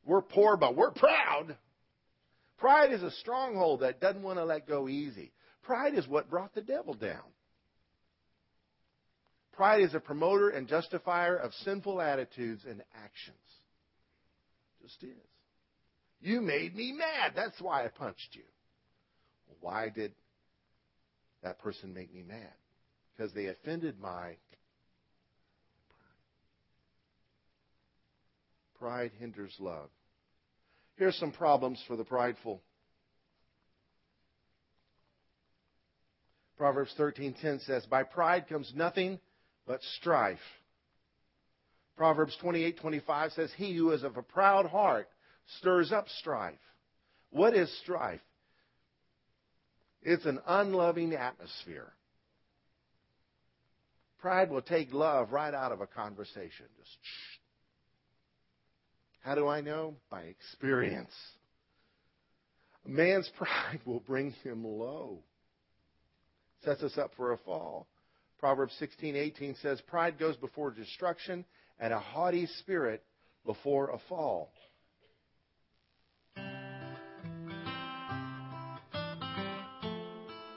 We're 0.05 0.21
poor, 0.21 0.57
but 0.57 0.75
we're 0.75 0.91
proud. 0.91 1.55
Pride 2.57 2.91
is 2.91 3.03
a 3.03 3.11
stronghold 3.11 3.81
that 3.81 3.99
doesn't 3.99 4.21
want 4.21 4.39
to 4.39 4.45
let 4.45 4.67
go 4.67 4.87
easy. 4.87 5.31
Pride 5.63 5.95
is 5.95 6.07
what 6.07 6.29
brought 6.29 6.53
the 6.53 6.61
devil 6.61 6.93
down. 6.93 7.23
Pride 9.53 9.81
is 9.81 9.93
a 9.93 9.99
promoter 9.99 10.49
and 10.49 10.67
justifier 10.67 11.35
of 11.35 11.53
sinful 11.63 12.01
attitudes 12.01 12.63
and 12.67 12.81
actions. 12.95 13.37
Just 14.81 15.03
is. 15.03 15.09
You 16.21 16.41
made 16.41 16.75
me 16.75 16.91
mad. 16.91 17.33
That's 17.35 17.61
why 17.61 17.85
I 17.85 17.89
punched 17.89 18.29
you. 18.33 18.43
Why 19.61 19.89
did 19.89 20.13
that 21.43 21.59
person 21.59 21.93
make 21.93 22.13
me 22.13 22.23
mad? 22.23 22.53
Because 23.15 23.33
they 23.33 23.47
offended 23.47 23.99
my 23.99 24.37
Pride 28.83 29.13
hinders 29.17 29.55
love. 29.61 29.89
Here's 30.97 31.15
some 31.15 31.31
problems 31.31 31.81
for 31.87 31.95
the 31.95 32.03
prideful. 32.03 32.61
Proverbs 36.57 36.93
13:10 36.95 37.61
says, 37.61 37.85
"By 37.85 38.03
pride 38.03 38.49
comes 38.49 38.75
nothing 38.75 39.21
but 39.65 39.81
strife." 39.83 40.61
Proverbs 41.95 42.35
28:25 42.35 43.31
says, 43.31 43.53
"He 43.53 43.73
who 43.73 43.91
is 43.91 44.03
of 44.03 44.17
a 44.17 44.21
proud 44.21 44.65
heart 44.65 45.09
stirs 45.45 45.93
up 45.93 46.09
strife." 46.09 46.59
What 47.29 47.55
is 47.55 47.71
strife? 47.77 48.19
It's 50.01 50.25
an 50.25 50.41
unloving 50.45 51.13
atmosphere. 51.13 51.95
Pride 54.17 54.49
will 54.49 54.61
take 54.61 54.91
love 54.91 55.31
right 55.31 55.53
out 55.53 55.71
of 55.71 55.79
a 55.79 55.87
conversation. 55.87 56.67
Just. 56.75 56.97
How 59.23 59.35
do 59.35 59.47
I 59.47 59.61
know? 59.61 59.95
By 60.11 60.23
experience. 60.23 61.13
A 62.85 62.89
man's 62.89 63.29
pride 63.37 63.79
will 63.85 64.01
bring 64.01 64.31
him 64.43 64.65
low. 64.65 65.23
Sets 66.63 66.83
us 66.83 66.97
up 66.97 67.11
for 67.15 67.31
a 67.31 67.37
fall. 67.37 67.87
Proverbs 68.37 68.73
16:18 68.81 69.61
says, 69.61 69.79
"Pride 69.81 70.19
goes 70.19 70.35
before 70.35 70.71
destruction, 70.71 71.45
and 71.79 71.93
a 71.93 71.99
haughty 71.99 72.45
spirit 72.45 73.01
before 73.45 73.91
a 73.91 73.99
fall." 74.09 74.51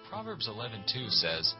Proverbs 0.08 0.48
11:2 0.48 1.08
says, 1.10 1.54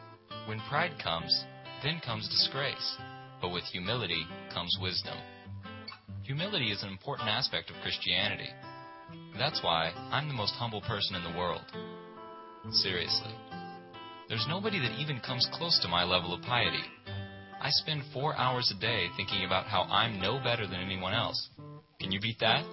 "When 0.47 0.59
pride 0.67 0.99
comes, 1.01 1.45
then 1.83 2.01
comes 2.01 2.27
disgrace, 2.27 2.97
but 3.39 3.49
with 3.49 3.63
humility 3.63 4.25
comes 4.49 4.77
wisdom." 4.81 5.17
Humility 6.27 6.73
is 6.73 6.83
an 6.83 6.89
important 6.89 7.29
aspect 7.29 7.69
of 7.69 7.81
Christianity. 7.81 8.49
That's 9.39 9.63
why 9.63 9.93
I'm 10.11 10.27
the 10.27 10.33
most 10.33 10.55
humble 10.55 10.81
person 10.81 11.15
in 11.15 11.23
the 11.23 11.39
world. 11.39 11.63
Seriously. 12.69 13.33
There's 14.27 14.45
nobody 14.49 14.77
that 14.77 14.99
even 14.99 15.21
comes 15.21 15.47
close 15.53 15.79
to 15.81 15.87
my 15.87 16.03
level 16.03 16.33
of 16.33 16.41
piety. 16.41 16.83
I 17.61 17.69
spend 17.69 18.01
four 18.13 18.35
hours 18.35 18.69
a 18.75 18.81
day 18.81 19.07
thinking 19.15 19.45
about 19.45 19.67
how 19.67 19.83
I'm 19.83 20.19
no 20.19 20.37
better 20.43 20.67
than 20.67 20.81
anyone 20.81 21.13
else. 21.13 21.47
Can 22.01 22.11
you 22.11 22.19
beat 22.19 22.41
that? 22.41 22.65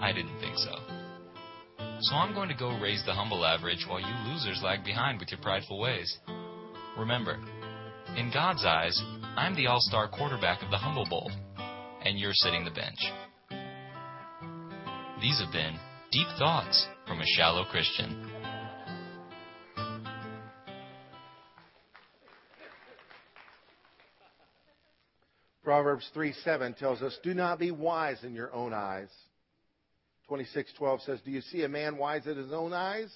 I 0.00 0.12
didn't 0.14 0.40
think 0.40 0.56
so. 0.56 0.72
So 2.00 2.14
I'm 2.14 2.32
going 2.32 2.48
to 2.48 2.56
go 2.56 2.80
raise 2.80 3.02
the 3.04 3.12
humble 3.12 3.44
average 3.44 3.84
while 3.86 4.00
you 4.00 4.32
losers 4.32 4.62
lag 4.64 4.82
behind 4.82 5.20
with 5.20 5.30
your 5.30 5.42
prideful 5.42 5.78
ways. 5.78 6.16
Remember, 6.98 7.38
in 8.16 8.30
God's 8.32 8.64
eyes, 8.64 8.98
I'm 9.36 9.54
the 9.56 9.66
all 9.66 9.80
star 9.82 10.08
quarterback 10.08 10.62
of 10.62 10.70
the 10.70 10.78
Humble 10.78 11.04
Bowl 11.04 11.30
and 12.04 12.18
you're 12.18 12.32
sitting 12.32 12.64
the 12.64 12.70
bench. 12.70 12.98
These 15.20 15.40
have 15.40 15.52
been 15.52 15.78
Deep 16.12 16.28
Thoughts 16.38 16.86
from 17.06 17.20
a 17.20 17.26
Shallow 17.26 17.64
Christian. 17.64 18.30
Proverbs 25.64 26.08
3 26.14 26.32
7 26.32 26.74
tells 26.74 27.02
us, 27.02 27.18
Do 27.22 27.34
not 27.34 27.58
be 27.58 27.70
wise 27.70 28.24
in 28.24 28.34
your 28.34 28.54
own 28.54 28.72
eyes. 28.72 29.10
26:12 30.30 31.04
says, 31.04 31.20
Do 31.24 31.30
you 31.30 31.40
see 31.40 31.62
a 31.62 31.68
man 31.68 31.96
wise 31.96 32.26
in 32.26 32.36
his 32.36 32.52
own 32.52 32.72
eyes? 32.72 33.14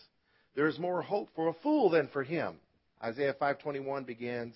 There 0.54 0.66
is 0.66 0.78
more 0.78 1.02
hope 1.02 1.30
for 1.34 1.48
a 1.48 1.54
fool 1.62 1.88
than 1.88 2.08
for 2.08 2.22
him. 2.22 2.56
Isaiah 3.02 3.34
5:21 3.40 4.06
begins, 4.06 4.54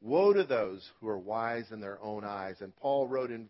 Woe 0.00 0.32
to 0.32 0.44
those 0.44 0.88
who 1.00 1.08
are 1.08 1.18
wise 1.18 1.70
in 1.72 1.80
their 1.80 2.00
own 2.00 2.24
eyes. 2.24 2.60
And 2.60 2.74
Paul 2.76 3.08
wrote 3.08 3.30
in 3.30 3.48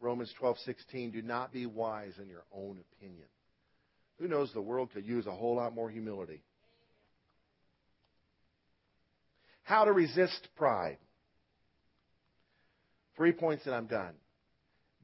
Romans 0.00 0.32
12:16, 0.40 1.12
do 1.12 1.22
not 1.22 1.52
be 1.52 1.66
wise 1.66 2.18
in 2.18 2.28
your 2.28 2.44
own 2.52 2.82
opinion. 2.92 3.26
Who 4.18 4.28
knows 4.28 4.52
the 4.52 4.60
world 4.60 4.90
could 4.92 5.06
use 5.06 5.26
a 5.26 5.32
whole 5.32 5.56
lot 5.56 5.74
more 5.74 5.90
humility. 5.90 6.42
How 9.62 9.84
to 9.84 9.92
resist 9.92 10.48
pride. 10.56 10.98
Three 13.16 13.32
points 13.32 13.66
and 13.66 13.74
I'm 13.74 13.86
done. 13.86 14.14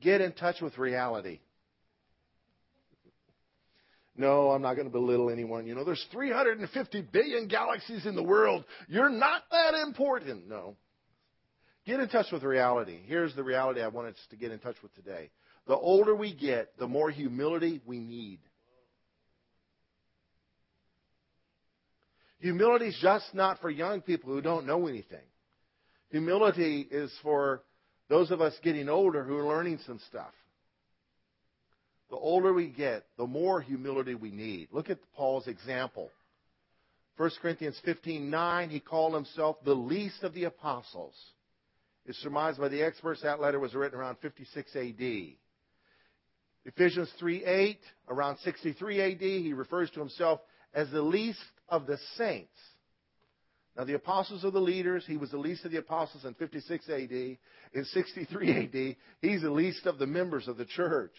Get 0.00 0.20
in 0.20 0.32
touch 0.32 0.60
with 0.60 0.76
reality. 0.78 1.40
No, 4.16 4.50
I'm 4.50 4.62
not 4.62 4.74
going 4.74 4.86
to 4.86 4.92
belittle 4.92 5.30
anyone. 5.30 5.66
You 5.66 5.74
know, 5.74 5.84
there's 5.84 6.04
350 6.10 7.02
billion 7.12 7.48
galaxies 7.48 8.06
in 8.06 8.14
the 8.14 8.22
world. 8.22 8.64
You're 8.88 9.10
not 9.10 9.42
that 9.50 9.74
important. 9.74 10.48
No. 10.48 10.76
Get 11.86 12.00
in 12.00 12.08
touch 12.08 12.32
with 12.32 12.42
reality. 12.42 12.98
Here's 13.06 13.34
the 13.36 13.44
reality 13.44 13.80
I 13.80 13.88
want 13.88 14.08
us 14.08 14.16
to 14.30 14.36
get 14.36 14.50
in 14.50 14.58
touch 14.58 14.76
with 14.82 14.92
today. 14.96 15.30
The 15.68 15.76
older 15.76 16.14
we 16.16 16.34
get, 16.34 16.76
the 16.78 16.88
more 16.88 17.10
humility 17.10 17.80
we 17.86 18.00
need. 18.00 18.40
Humility 22.40 22.86
is 22.86 22.98
just 23.00 23.32
not 23.34 23.60
for 23.60 23.70
young 23.70 24.00
people 24.00 24.32
who 24.32 24.40
don't 24.40 24.66
know 24.66 24.88
anything. 24.88 25.24
Humility 26.10 26.86
is 26.90 27.12
for 27.22 27.62
those 28.08 28.30
of 28.30 28.40
us 28.40 28.54
getting 28.62 28.88
older 28.88 29.22
who 29.22 29.36
are 29.36 29.46
learning 29.46 29.78
some 29.86 30.00
stuff. 30.08 30.32
The 32.10 32.16
older 32.16 32.52
we 32.52 32.68
get, 32.68 33.04
the 33.16 33.26
more 33.26 33.60
humility 33.60 34.14
we 34.14 34.30
need. 34.30 34.68
Look 34.70 34.90
at 34.90 34.98
Paul's 35.16 35.46
example. 35.46 36.10
1 37.16 37.30
Corinthians 37.40 37.80
15:9, 37.84 38.70
he 38.70 38.80
called 38.80 39.14
himself 39.14 39.56
the 39.64 39.74
least 39.74 40.22
of 40.22 40.34
the 40.34 40.44
apostles. 40.44 41.14
It's 42.06 42.18
surmised 42.18 42.60
by 42.60 42.68
the 42.68 42.82
experts 42.82 43.22
that 43.22 43.40
letter 43.40 43.58
was 43.58 43.74
written 43.74 43.98
around 43.98 44.18
56 44.22 44.76
AD. 44.76 45.36
Ephesians 46.64 47.12
3:8, 47.20 47.78
around 48.08 48.38
63 48.38 49.00
AD, 49.00 49.20
he 49.20 49.52
refers 49.52 49.90
to 49.90 50.00
himself 50.00 50.40
as 50.72 50.90
the 50.90 51.02
least 51.02 51.42
of 51.68 51.86
the 51.86 51.98
saints. 52.16 52.56
Now, 53.76 53.84
the 53.84 53.94
apostles 53.94 54.44
are 54.44 54.50
the 54.50 54.58
leaders. 54.58 55.04
He 55.06 55.16
was 55.16 55.30
the 55.30 55.36
least 55.36 55.64
of 55.64 55.70
the 55.70 55.78
apostles 55.78 56.24
in 56.24 56.34
56 56.34 56.88
AD. 56.88 57.10
In 57.10 57.84
63 57.84 58.50
AD, 58.64 58.96
he's 59.20 59.42
the 59.42 59.50
least 59.50 59.84
of 59.86 59.98
the 59.98 60.06
members 60.06 60.48
of 60.48 60.56
the 60.56 60.64
church. 60.64 61.14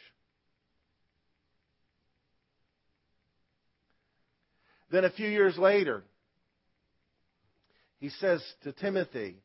Then 4.90 5.04
a 5.04 5.12
few 5.12 5.28
years 5.28 5.58
later, 5.58 6.04
he 8.00 8.10
says 8.10 8.42
to 8.64 8.72
Timothy, 8.72 9.38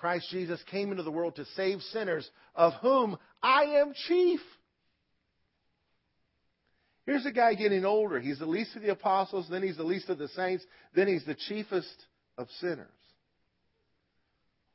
Christ 0.00 0.28
Jesus 0.30 0.58
came 0.70 0.90
into 0.92 1.02
the 1.02 1.10
world 1.10 1.36
to 1.36 1.44
save 1.56 1.82
sinners, 1.82 2.28
of 2.54 2.72
whom 2.80 3.18
I 3.42 3.64
am 3.80 3.92
chief. 4.08 4.40
Here's 7.04 7.26
a 7.26 7.30
guy 7.30 7.52
getting 7.52 7.84
older. 7.84 8.18
He's 8.18 8.38
the 8.38 8.46
least 8.46 8.74
of 8.76 8.82
the 8.82 8.92
apostles, 8.92 9.46
then 9.50 9.62
he's 9.62 9.76
the 9.76 9.82
least 9.82 10.08
of 10.08 10.16
the 10.16 10.28
saints, 10.28 10.64
then 10.94 11.06
he's 11.06 11.26
the 11.26 11.34
chiefest 11.34 12.06
of 12.38 12.48
sinners. 12.60 12.88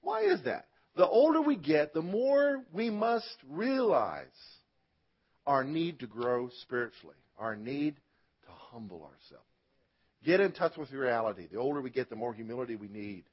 Why 0.02 0.26
is 0.26 0.44
that? 0.44 0.68
The 0.96 1.08
older 1.08 1.42
we 1.42 1.56
get, 1.56 1.96
the 1.96 2.04
more 2.04 2.64
we 2.72 2.92
must 2.92 3.36
realize 3.50 4.28
our 5.48 5.64
need 5.64 6.00
to 6.02 6.08
grow 6.08 6.50
spiritually, 6.62 7.16
our 7.40 7.56
need 7.56 7.96
to 7.96 8.52
humble 8.52 9.02
ourselves. 9.02 9.50
Get 10.24 10.40
in 10.40 10.52
touch 10.52 10.78
with 10.78 10.92
reality. 10.92 11.48
The 11.52 11.58
older 11.58 11.82
we 11.82 11.90
get, 11.90 12.12
the 12.12 12.16
more 12.16 12.34
humility 12.34 12.76
we 12.76 12.88
need. 12.88 13.24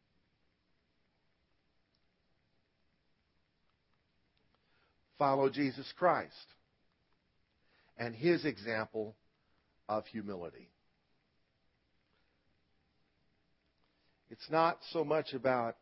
Follow 5.22 5.48
Jesus 5.48 5.87
Christ 5.96 6.35
and 7.96 8.12
his 8.12 8.44
example 8.44 9.14
of 9.88 10.04
humility. 10.06 10.68
It's 14.30 14.50
not 14.50 14.78
so 14.90 15.04
much 15.04 15.32
about, 15.32 15.76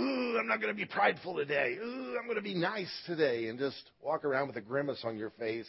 ooh, 0.00 0.38
I'm 0.40 0.46
not 0.46 0.62
going 0.62 0.72
to 0.72 0.74
be 0.74 0.86
prideful 0.86 1.36
today. 1.36 1.76
Ooh, 1.84 2.16
I'm 2.18 2.24
going 2.24 2.36
to 2.36 2.42
be 2.42 2.54
nice 2.54 2.90
today 3.04 3.48
and 3.48 3.58
just 3.58 3.76
walk 4.02 4.24
around 4.24 4.46
with 4.46 4.56
a 4.56 4.62
grimace 4.62 5.02
on 5.04 5.18
your 5.18 5.32
face 5.38 5.68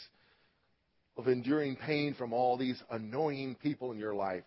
of 1.17 1.27
enduring 1.27 1.75
pain 1.75 2.15
from 2.17 2.31
all 2.31 2.55
these 2.55 2.81
annoying 2.89 3.57
people 3.61 3.91
in 3.91 3.99
your 3.99 4.15
life 4.15 4.45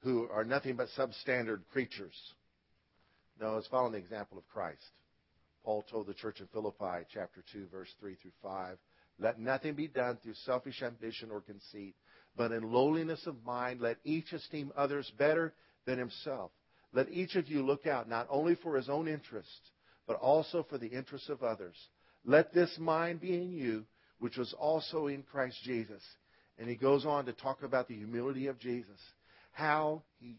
who 0.00 0.26
are 0.32 0.46
nothing 0.46 0.76
but 0.76 0.88
substandard 0.96 1.60
creatures. 1.74 2.16
No, 3.38 3.58
it's 3.58 3.68
following 3.68 3.92
the 3.92 3.98
example 3.98 4.38
of 4.38 4.48
Christ. 4.48 4.80
Paul 5.68 5.84
told 5.90 6.06
the 6.06 6.14
church 6.14 6.40
in 6.40 6.46
Philippi, 6.46 7.04
chapter 7.12 7.44
2, 7.52 7.66
verse 7.70 7.90
3 8.00 8.14
through 8.14 8.30
5, 8.42 8.78
let 9.18 9.38
nothing 9.38 9.74
be 9.74 9.86
done 9.86 10.16
through 10.16 10.32
selfish 10.46 10.82
ambition 10.82 11.30
or 11.30 11.42
conceit, 11.42 11.94
but 12.38 12.52
in 12.52 12.72
lowliness 12.72 13.26
of 13.26 13.44
mind, 13.44 13.78
let 13.78 13.98
each 14.02 14.32
esteem 14.32 14.72
others 14.78 15.12
better 15.18 15.52
than 15.84 15.98
himself. 15.98 16.52
Let 16.94 17.10
each 17.10 17.36
of 17.36 17.48
you 17.48 17.60
look 17.66 17.86
out 17.86 18.08
not 18.08 18.26
only 18.30 18.54
for 18.54 18.76
his 18.76 18.88
own 18.88 19.08
interest, 19.08 19.60
but 20.06 20.16
also 20.16 20.64
for 20.70 20.78
the 20.78 20.86
interests 20.86 21.28
of 21.28 21.42
others. 21.42 21.76
Let 22.24 22.54
this 22.54 22.74
mind 22.78 23.20
be 23.20 23.34
in 23.34 23.52
you, 23.52 23.84
which 24.20 24.38
was 24.38 24.54
also 24.58 25.08
in 25.08 25.22
Christ 25.22 25.58
Jesus. 25.64 26.02
And 26.58 26.66
he 26.66 26.76
goes 26.76 27.04
on 27.04 27.26
to 27.26 27.34
talk 27.34 27.62
about 27.62 27.88
the 27.88 27.94
humility 27.94 28.46
of 28.46 28.58
Jesus, 28.58 29.00
how 29.52 30.02
he 30.18 30.38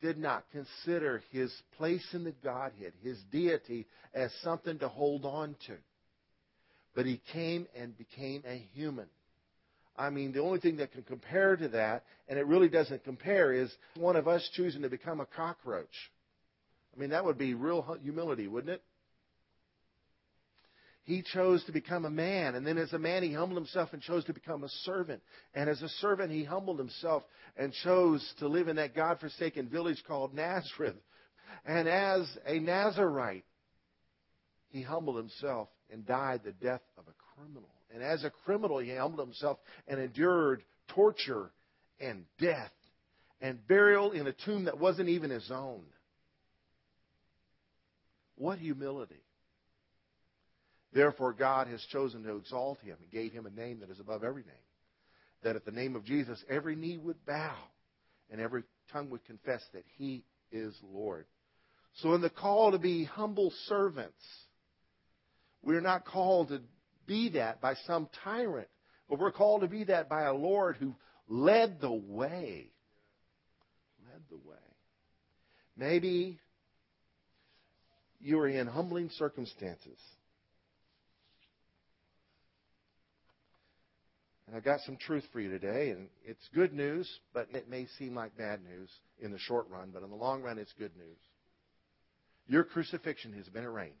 did 0.00 0.18
not 0.18 0.44
consider 0.52 1.22
his 1.30 1.52
place 1.76 2.06
in 2.12 2.24
the 2.24 2.34
Godhead, 2.42 2.92
his 3.02 3.18
deity, 3.30 3.86
as 4.12 4.30
something 4.42 4.78
to 4.78 4.88
hold 4.88 5.24
on 5.24 5.56
to. 5.66 5.76
But 6.94 7.06
he 7.06 7.20
came 7.32 7.66
and 7.76 7.96
became 7.96 8.42
a 8.46 8.56
human. 8.74 9.06
I 9.96 10.10
mean, 10.10 10.32
the 10.32 10.40
only 10.40 10.58
thing 10.58 10.76
that 10.78 10.92
can 10.92 11.02
compare 11.02 11.56
to 11.56 11.68
that, 11.68 12.04
and 12.28 12.38
it 12.38 12.46
really 12.46 12.68
doesn't 12.68 13.04
compare, 13.04 13.52
is 13.52 13.72
one 13.96 14.16
of 14.16 14.26
us 14.26 14.48
choosing 14.54 14.82
to 14.82 14.88
become 14.88 15.20
a 15.20 15.26
cockroach. 15.26 16.10
I 16.94 17.00
mean, 17.00 17.10
that 17.10 17.24
would 17.24 17.38
be 17.38 17.54
real 17.54 17.96
humility, 18.02 18.48
wouldn't 18.48 18.72
it? 18.72 18.82
He 21.04 21.22
chose 21.22 21.62
to 21.64 21.72
become 21.72 22.06
a 22.06 22.10
man, 22.10 22.54
and 22.54 22.66
then 22.66 22.78
as 22.78 22.92
a 22.94 22.98
man, 22.98 23.22
he 23.22 23.32
humbled 23.32 23.58
himself 23.58 23.92
and 23.92 24.00
chose 24.00 24.24
to 24.24 24.32
become 24.32 24.64
a 24.64 24.68
servant. 24.84 25.22
And 25.54 25.68
as 25.68 25.82
a 25.82 25.88
servant, 26.00 26.32
he 26.32 26.44
humbled 26.44 26.78
himself 26.78 27.24
and 27.58 27.74
chose 27.84 28.26
to 28.38 28.48
live 28.48 28.68
in 28.68 28.76
that 28.76 28.94
God 28.94 29.20
forsaken 29.20 29.68
village 29.68 30.02
called 30.08 30.32
Nazareth. 30.32 30.96
And 31.66 31.88
as 31.88 32.26
a 32.46 32.58
Nazarite, 32.58 33.44
he 34.70 34.80
humbled 34.80 35.18
himself 35.18 35.68
and 35.92 36.06
died 36.06 36.40
the 36.42 36.52
death 36.52 36.82
of 36.96 37.04
a 37.06 37.36
criminal. 37.36 37.68
And 37.92 38.02
as 38.02 38.24
a 38.24 38.30
criminal, 38.44 38.78
he 38.78 38.94
humbled 38.94 39.26
himself 39.26 39.58
and 39.86 40.00
endured 40.00 40.64
torture 40.88 41.50
and 42.00 42.24
death 42.40 42.72
and 43.42 43.64
burial 43.68 44.12
in 44.12 44.26
a 44.26 44.32
tomb 44.32 44.64
that 44.64 44.78
wasn't 44.78 45.10
even 45.10 45.28
his 45.28 45.50
own. 45.50 45.82
What 48.36 48.58
humility. 48.58 49.23
Therefore, 50.94 51.32
God 51.32 51.66
has 51.66 51.84
chosen 51.90 52.22
to 52.22 52.36
exalt 52.36 52.78
him 52.80 52.96
and 53.00 53.10
gave 53.10 53.32
him 53.32 53.46
a 53.46 53.50
name 53.50 53.80
that 53.80 53.90
is 53.90 53.98
above 53.98 54.22
every 54.22 54.42
name. 54.42 54.54
That 55.42 55.56
at 55.56 55.64
the 55.64 55.72
name 55.72 55.96
of 55.96 56.04
Jesus, 56.04 56.42
every 56.48 56.76
knee 56.76 56.98
would 56.98 57.26
bow 57.26 57.56
and 58.30 58.40
every 58.40 58.62
tongue 58.92 59.10
would 59.10 59.24
confess 59.24 59.62
that 59.72 59.84
he 59.98 60.24
is 60.52 60.72
Lord. 60.82 61.26
So, 61.94 62.14
in 62.14 62.20
the 62.20 62.30
call 62.30 62.72
to 62.72 62.78
be 62.78 63.04
humble 63.04 63.52
servants, 63.66 64.24
we're 65.62 65.80
not 65.80 66.06
called 66.06 66.48
to 66.48 66.60
be 67.06 67.30
that 67.30 67.60
by 67.60 67.74
some 67.86 68.08
tyrant, 68.22 68.68
but 69.08 69.18
we're 69.18 69.32
called 69.32 69.62
to 69.62 69.68
be 69.68 69.84
that 69.84 70.08
by 70.08 70.22
a 70.22 70.34
Lord 70.34 70.76
who 70.76 70.94
led 71.28 71.80
the 71.80 71.92
way. 71.92 72.70
Led 74.10 74.22
the 74.30 74.36
way. 74.36 74.56
Maybe 75.76 76.38
you 78.20 78.38
are 78.38 78.48
in 78.48 78.66
humbling 78.66 79.10
circumstances. 79.10 79.98
I've 84.54 84.64
got 84.64 84.80
some 84.80 84.96
truth 84.96 85.24
for 85.32 85.40
you 85.40 85.50
today, 85.50 85.90
and 85.90 86.08
it's 86.24 86.48
good 86.54 86.72
news, 86.72 87.08
but 87.32 87.48
it 87.52 87.68
may 87.68 87.86
seem 87.98 88.14
like 88.14 88.36
bad 88.36 88.60
news 88.62 88.88
in 89.18 89.32
the 89.32 89.38
short 89.38 89.68
run, 89.68 89.90
but 89.92 90.04
in 90.04 90.10
the 90.10 90.16
long 90.16 90.42
run, 90.42 90.58
it's 90.58 90.72
good 90.78 90.96
news. 90.96 91.18
Your 92.46 92.62
crucifixion 92.62 93.32
has 93.32 93.48
been 93.48 93.64
arranged. 93.64 93.96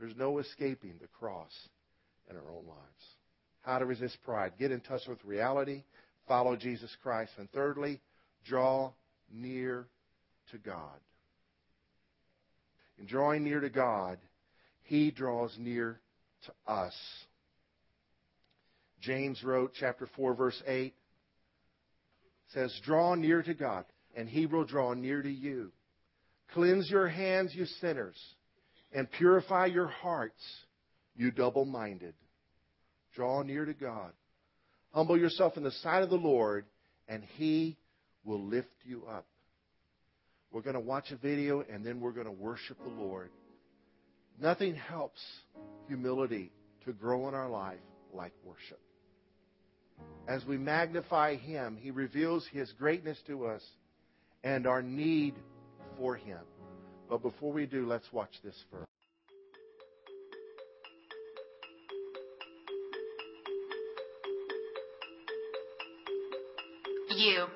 There's 0.00 0.16
no 0.16 0.38
escaping 0.38 0.94
the 1.00 1.08
cross 1.08 1.52
in 2.30 2.36
our 2.36 2.50
own 2.50 2.66
lives. 2.66 3.04
How 3.60 3.78
to 3.78 3.84
resist 3.84 4.16
pride. 4.24 4.52
Get 4.58 4.72
in 4.72 4.80
touch 4.80 5.02
with 5.06 5.22
reality. 5.24 5.82
Follow 6.26 6.56
Jesus 6.56 6.96
Christ. 7.02 7.32
And 7.38 7.50
thirdly, 7.52 8.00
draw 8.46 8.92
near 9.30 9.86
to 10.50 10.58
God. 10.58 10.98
In 12.98 13.06
drawing 13.06 13.44
near 13.44 13.60
to 13.60 13.70
God, 13.70 14.18
He 14.84 15.10
draws 15.10 15.54
near 15.58 16.00
to 16.46 16.72
us. 16.72 16.94
James 19.02 19.42
wrote, 19.44 19.72
chapter 19.78 20.08
4, 20.16 20.34
verse 20.34 20.62
8, 20.66 20.94
says, 22.54 22.74
Draw 22.84 23.16
near 23.16 23.42
to 23.42 23.54
God, 23.54 23.84
and 24.16 24.28
He 24.28 24.46
will 24.46 24.64
draw 24.64 24.94
near 24.94 25.20
to 25.20 25.30
you. 25.30 25.72
Cleanse 26.54 26.88
your 26.88 27.08
hands, 27.08 27.54
you 27.54 27.66
sinners 27.66 28.16
and 28.94 29.10
purify 29.10 29.66
your 29.66 29.86
hearts, 29.86 30.42
you 31.16 31.30
double 31.30 31.64
minded. 31.64 32.14
Draw 33.14 33.42
near 33.42 33.64
to 33.64 33.74
God. 33.74 34.12
Humble 34.92 35.18
yourself 35.18 35.56
in 35.56 35.62
the 35.62 35.70
sight 35.70 36.02
of 36.02 36.10
the 36.10 36.16
Lord, 36.16 36.66
and 37.08 37.22
He 37.36 37.76
will 38.24 38.42
lift 38.42 38.74
you 38.84 39.04
up. 39.06 39.26
We're 40.50 40.62
going 40.62 40.74
to 40.74 40.80
watch 40.80 41.10
a 41.10 41.16
video, 41.16 41.62
and 41.62 41.84
then 41.84 42.00
we're 42.00 42.12
going 42.12 42.26
to 42.26 42.32
worship 42.32 42.76
the 42.82 42.90
Lord. 42.90 43.30
Nothing 44.40 44.74
helps 44.74 45.20
humility 45.88 46.52
to 46.84 46.92
grow 46.92 47.28
in 47.28 47.34
our 47.34 47.48
life 47.48 47.78
like 48.12 48.32
worship. 48.44 48.80
As 50.28 50.44
we 50.44 50.56
magnify 50.56 51.36
Him, 51.36 51.76
He 51.80 51.90
reveals 51.90 52.46
His 52.46 52.72
greatness 52.72 53.18
to 53.26 53.46
us 53.46 53.62
and 54.44 54.66
our 54.66 54.82
need 54.82 55.34
for 55.98 56.16
Him. 56.16 56.40
But 57.08 57.22
before 57.22 57.52
we 57.52 57.66
do, 57.66 57.86
let's 57.86 58.10
watch 58.12 58.34
this 58.42 58.64
first. 58.70 58.86
You. 67.16 67.46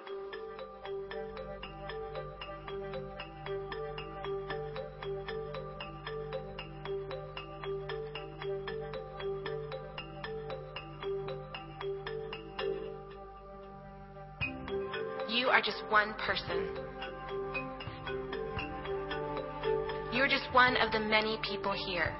You 15.46 15.52
are 15.52 15.62
just 15.62 15.84
one 15.90 16.12
person. 16.14 16.70
You're 20.12 20.26
just 20.26 20.52
one 20.52 20.76
of 20.78 20.90
the 20.90 20.98
many 20.98 21.38
people 21.48 21.70
here. 21.70 22.12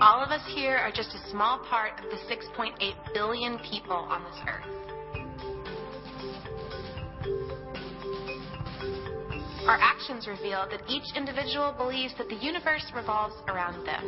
All 0.00 0.22
of 0.22 0.30
us 0.30 0.40
here 0.54 0.76
are 0.76 0.92
just 0.92 1.16
a 1.16 1.30
small 1.30 1.58
part 1.68 1.98
of 1.98 2.04
the 2.10 2.16
6.8 2.32 2.94
billion 3.12 3.58
people 3.58 3.96
on 3.96 4.22
this 4.22 4.40
earth. 4.46 4.64
Our 9.66 9.80
actions 9.80 10.28
reveal 10.28 10.68
that 10.70 10.88
each 10.88 11.16
individual 11.16 11.74
believes 11.76 12.14
that 12.18 12.28
the 12.28 12.36
universe 12.36 12.86
revolves 12.94 13.34
around 13.48 13.84
them. 13.84 14.04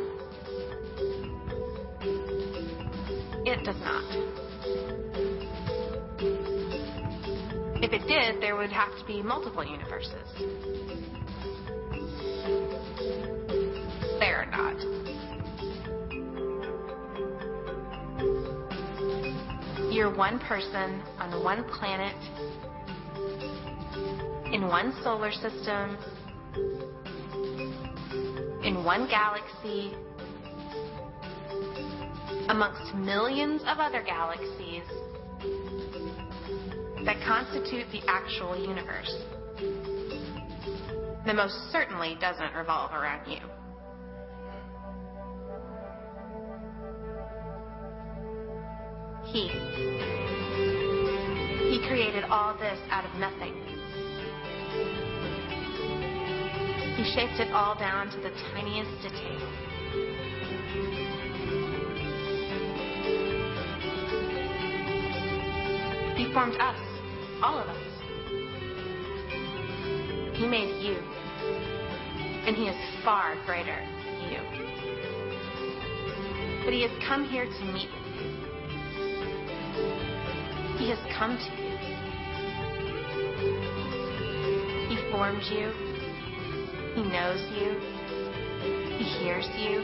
It 3.45 3.65
does 3.65 3.81
not. 3.81 4.42
If 7.93 8.01
it 8.01 8.07
did, 8.07 8.41
there 8.41 8.55
would 8.55 8.71
have 8.71 8.89
to 8.97 9.05
be 9.05 9.21
multiple 9.21 9.63
universes. 9.63 10.27
There 14.19 14.35
are 14.35 14.49
not. 14.49 14.79
You're 19.93 20.11
one 20.11 20.39
person 20.39 21.03
on 21.19 21.43
one 21.43 21.63
planet, 21.65 22.15
in 24.51 24.67
one 24.67 24.95
solar 25.03 25.31
system, 25.31 25.95
in 28.63 28.83
one 28.83 29.07
galaxy, 29.07 29.93
amongst 32.49 32.95
millions 32.95 33.61
of 33.67 33.77
other 33.77 34.01
galaxies 34.01 34.72
that 37.05 37.17
constitute 37.25 37.85
the 37.91 38.01
actual 38.07 38.57
universe. 38.59 39.13
That 41.25 41.35
most 41.35 41.55
certainly 41.71 42.17
doesn't 42.19 42.53
revolve 42.53 42.91
around 42.91 43.29
you. 43.29 43.39
He. 49.25 49.49
He 51.69 51.87
created 51.87 52.25
all 52.25 52.55
this 52.57 52.79
out 52.89 53.05
of 53.05 53.13
nothing. 53.19 53.53
He 56.95 57.03
shaped 57.15 57.39
it 57.39 57.51
all 57.51 57.75
down 57.75 58.11
to 58.11 58.17
the 58.17 58.31
tiniest 58.53 58.91
detail. 59.01 59.63
He 66.15 66.31
formed 66.31 66.55
us, 66.59 66.77
all 67.43 67.59
of 67.59 67.67
us. 67.67 67.77
He 70.37 70.47
made 70.47 70.81
you, 70.81 70.95
and 72.47 72.55
He 72.55 72.63
is 72.63 73.03
far 73.03 73.35
greater 73.45 73.75
than 73.75 74.31
you. 74.31 74.39
But 76.63 76.73
He 76.73 76.81
has 76.83 76.91
come 77.05 77.25
here 77.25 77.45
to 77.45 77.65
meet 77.73 77.89
you. 77.89 77.99
He 80.77 80.89
has 80.89 80.99
come 81.17 81.37
to 81.37 81.49
you. 81.61 81.77
He 84.87 84.95
formed 85.11 85.43
you. 85.51 85.71
He 86.95 87.03
knows 87.03 87.41
you. 87.59 87.75
He 88.97 89.03
hears 89.19 89.47
you. 89.57 89.83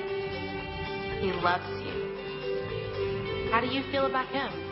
He 1.19 1.33
loves 1.43 1.69
you. 1.83 3.49
How 3.51 3.59
do 3.59 3.67
you 3.67 3.83
feel 3.91 4.05
about 4.05 4.27
Him? 4.29 4.68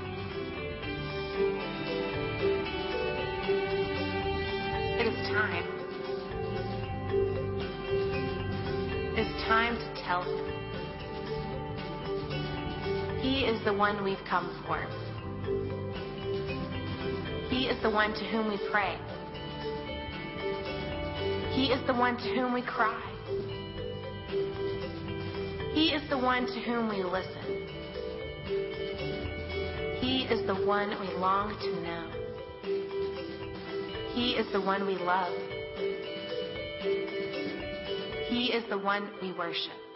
Time 10.24 10.26
to 10.26 10.38
tell 10.38 10.48
Him. 10.48 10.58
He 13.22 13.46
is 13.46 13.64
the 13.66 13.74
one 13.74 14.04
we've 14.04 14.24
come 14.30 14.50
for. 14.68 14.86
He 17.50 17.66
is 17.66 17.82
the 17.82 17.90
one 17.90 18.14
to 18.14 18.26
whom 18.26 18.50
we 18.50 18.58
pray. 18.72 18.98
He 21.54 21.68
is 21.68 21.86
the 21.88 21.94
one 21.94 22.18
to 22.18 22.36
whom 22.36 22.54
we 22.54 22.62
cry. 22.62 23.02
He 25.74 25.90
is 25.90 26.02
the 26.10 26.18
one 26.18 26.46
to 26.46 26.60
whom 26.62 26.90
we 26.90 27.04
listen. 27.04 27.68
He 30.00 30.24
is 30.30 30.46
the 30.46 30.56
one 30.56 30.90
we 31.00 31.08
long 31.18 31.58
to 31.60 31.82
know. 31.82 32.12
He 34.14 34.32
is 34.32 34.52
the 34.52 34.62
one 34.62 34.86
we 34.86 34.96
love. 34.96 35.34
He 38.30 38.52
is 38.54 38.64
the 38.70 38.78
one 38.78 39.10
we 39.22 39.32
worship. 39.34 39.87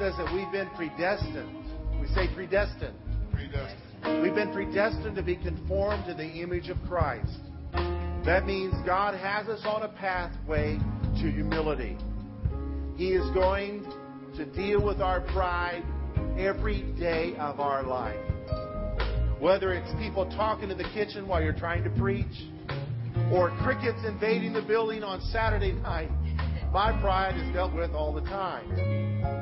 Says 0.00 0.14
that 0.16 0.32
we've 0.32 0.50
been 0.50 0.70
predestined. 0.76 1.54
We 2.00 2.06
say 2.14 2.26
predestined. 2.34 2.96
Predestined. 3.34 4.22
We've 4.22 4.34
been 4.34 4.50
predestined 4.50 5.14
to 5.14 5.22
be 5.22 5.36
conformed 5.36 6.06
to 6.06 6.14
the 6.14 6.24
image 6.24 6.70
of 6.70 6.78
Christ. 6.88 7.38
That 8.24 8.46
means 8.46 8.72
God 8.86 9.14
has 9.14 9.46
us 9.48 9.60
on 9.66 9.82
a 9.82 9.88
pathway 9.88 10.78
to 11.20 11.30
humility. 11.30 11.98
He 12.96 13.08
is 13.08 13.30
going 13.32 13.84
to 14.38 14.46
deal 14.46 14.82
with 14.82 15.02
our 15.02 15.20
pride 15.32 15.82
every 16.38 16.80
day 16.98 17.34
of 17.38 17.60
our 17.60 17.82
life. 17.82 18.16
Whether 19.38 19.74
it's 19.74 19.92
people 19.98 20.24
talking 20.30 20.70
in 20.70 20.78
the 20.78 20.88
kitchen 20.94 21.28
while 21.28 21.42
you're 21.42 21.52
trying 21.52 21.84
to 21.84 21.90
preach, 21.90 22.48
or 23.30 23.50
crickets 23.62 23.98
invading 24.06 24.54
the 24.54 24.62
building 24.62 25.02
on 25.02 25.20
Saturday 25.30 25.72
night, 25.72 26.10
my 26.72 26.98
pride 27.02 27.36
is 27.36 27.52
dealt 27.52 27.74
with 27.74 27.90
all 27.90 28.14
the 28.14 28.22
time. 28.22 29.39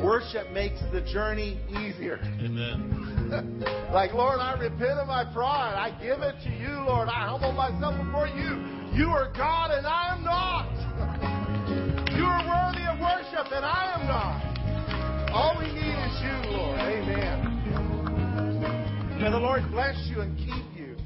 Worship 0.00 0.50
makes 0.52 0.80
the 0.92 1.00
journey 1.00 1.60
easier. 1.68 2.18
Amen. 2.40 3.62
like, 3.92 4.12
Lord, 4.12 4.40
I 4.40 4.54
repent 4.58 4.98
of 4.98 5.06
my 5.06 5.24
pride. 5.32 5.74
I 5.74 5.90
give 6.02 6.22
it 6.22 6.34
to 6.44 6.50
you, 6.50 6.84
Lord. 6.86 7.08
I 7.08 7.26
humble 7.26 7.52
myself 7.52 7.96
before 8.04 8.28
you. 8.28 8.82
You 8.96 9.08
are 9.08 9.32
God 9.36 9.70
and 9.70 9.86
I 9.86 10.14
am 10.14 10.24
not. 10.24 10.68
you 12.16 12.24
are 12.24 12.44
worthy 12.44 12.84
of 12.86 12.98
worship 13.00 13.52
and 13.52 13.64
I 13.64 13.92
am 13.96 14.06
not. 14.06 14.52
All 15.32 15.56
we 15.58 15.66
need 15.72 15.96
is 15.96 16.20
you, 16.20 16.50
Lord. 16.52 16.78
Amen. 16.78 17.52
May 19.20 19.30
the 19.30 19.38
Lord 19.38 19.62
bless 19.70 19.96
you 20.08 20.20
and 20.20 20.36
keep 20.36 20.76
you. 20.76 20.96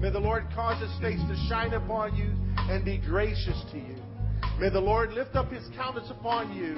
May 0.00 0.10
the 0.10 0.18
Lord 0.18 0.48
cause 0.54 0.80
his 0.82 0.90
face 1.00 1.20
to 1.28 1.36
shine 1.48 1.74
upon 1.74 2.16
you 2.16 2.32
and 2.56 2.84
be 2.84 2.98
gracious 2.98 3.62
to 3.70 3.78
you. 3.78 4.01
May 4.62 4.70
the 4.70 4.78
Lord 4.78 5.12
lift 5.12 5.34
up 5.34 5.50
his 5.50 5.64
countenance 5.74 6.08
upon 6.08 6.54
you 6.54 6.76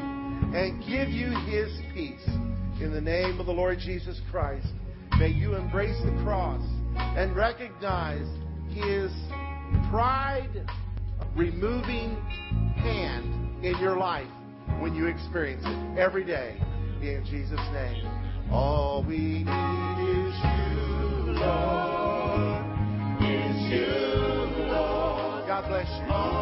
and 0.58 0.80
give 0.88 1.10
you 1.10 1.28
his 1.44 1.70
peace. 1.92 2.26
In 2.80 2.94
the 2.94 3.00
name 3.00 3.38
of 3.38 3.44
the 3.44 3.52
Lord 3.52 3.78
Jesus 3.78 4.22
Christ, 4.30 4.68
may 5.18 5.28
you 5.28 5.54
embrace 5.54 6.00
the 6.02 6.18
cross 6.24 6.62
and 6.96 7.36
recognize 7.36 8.26
his 8.70 9.12
pride 9.90 10.64
removing 11.36 12.16
hand 12.76 13.62
in 13.62 13.76
your 13.82 13.98
life 13.98 14.32
when 14.80 14.94
you 14.94 15.06
experience 15.06 15.64
it 15.66 15.98
every 15.98 16.24
day. 16.24 16.56
In 17.02 17.22
Jesus' 17.28 17.60
name. 17.74 18.06
All 18.50 19.04
we 19.06 19.44
need 19.44 19.98
is 20.00 20.34
you, 20.42 21.34
Lord. 21.36 22.64
Is 23.20 23.60
you, 23.70 24.72
Lord. 24.72 25.46
God 25.46 25.68
bless 25.68 25.88
you. 26.00 26.33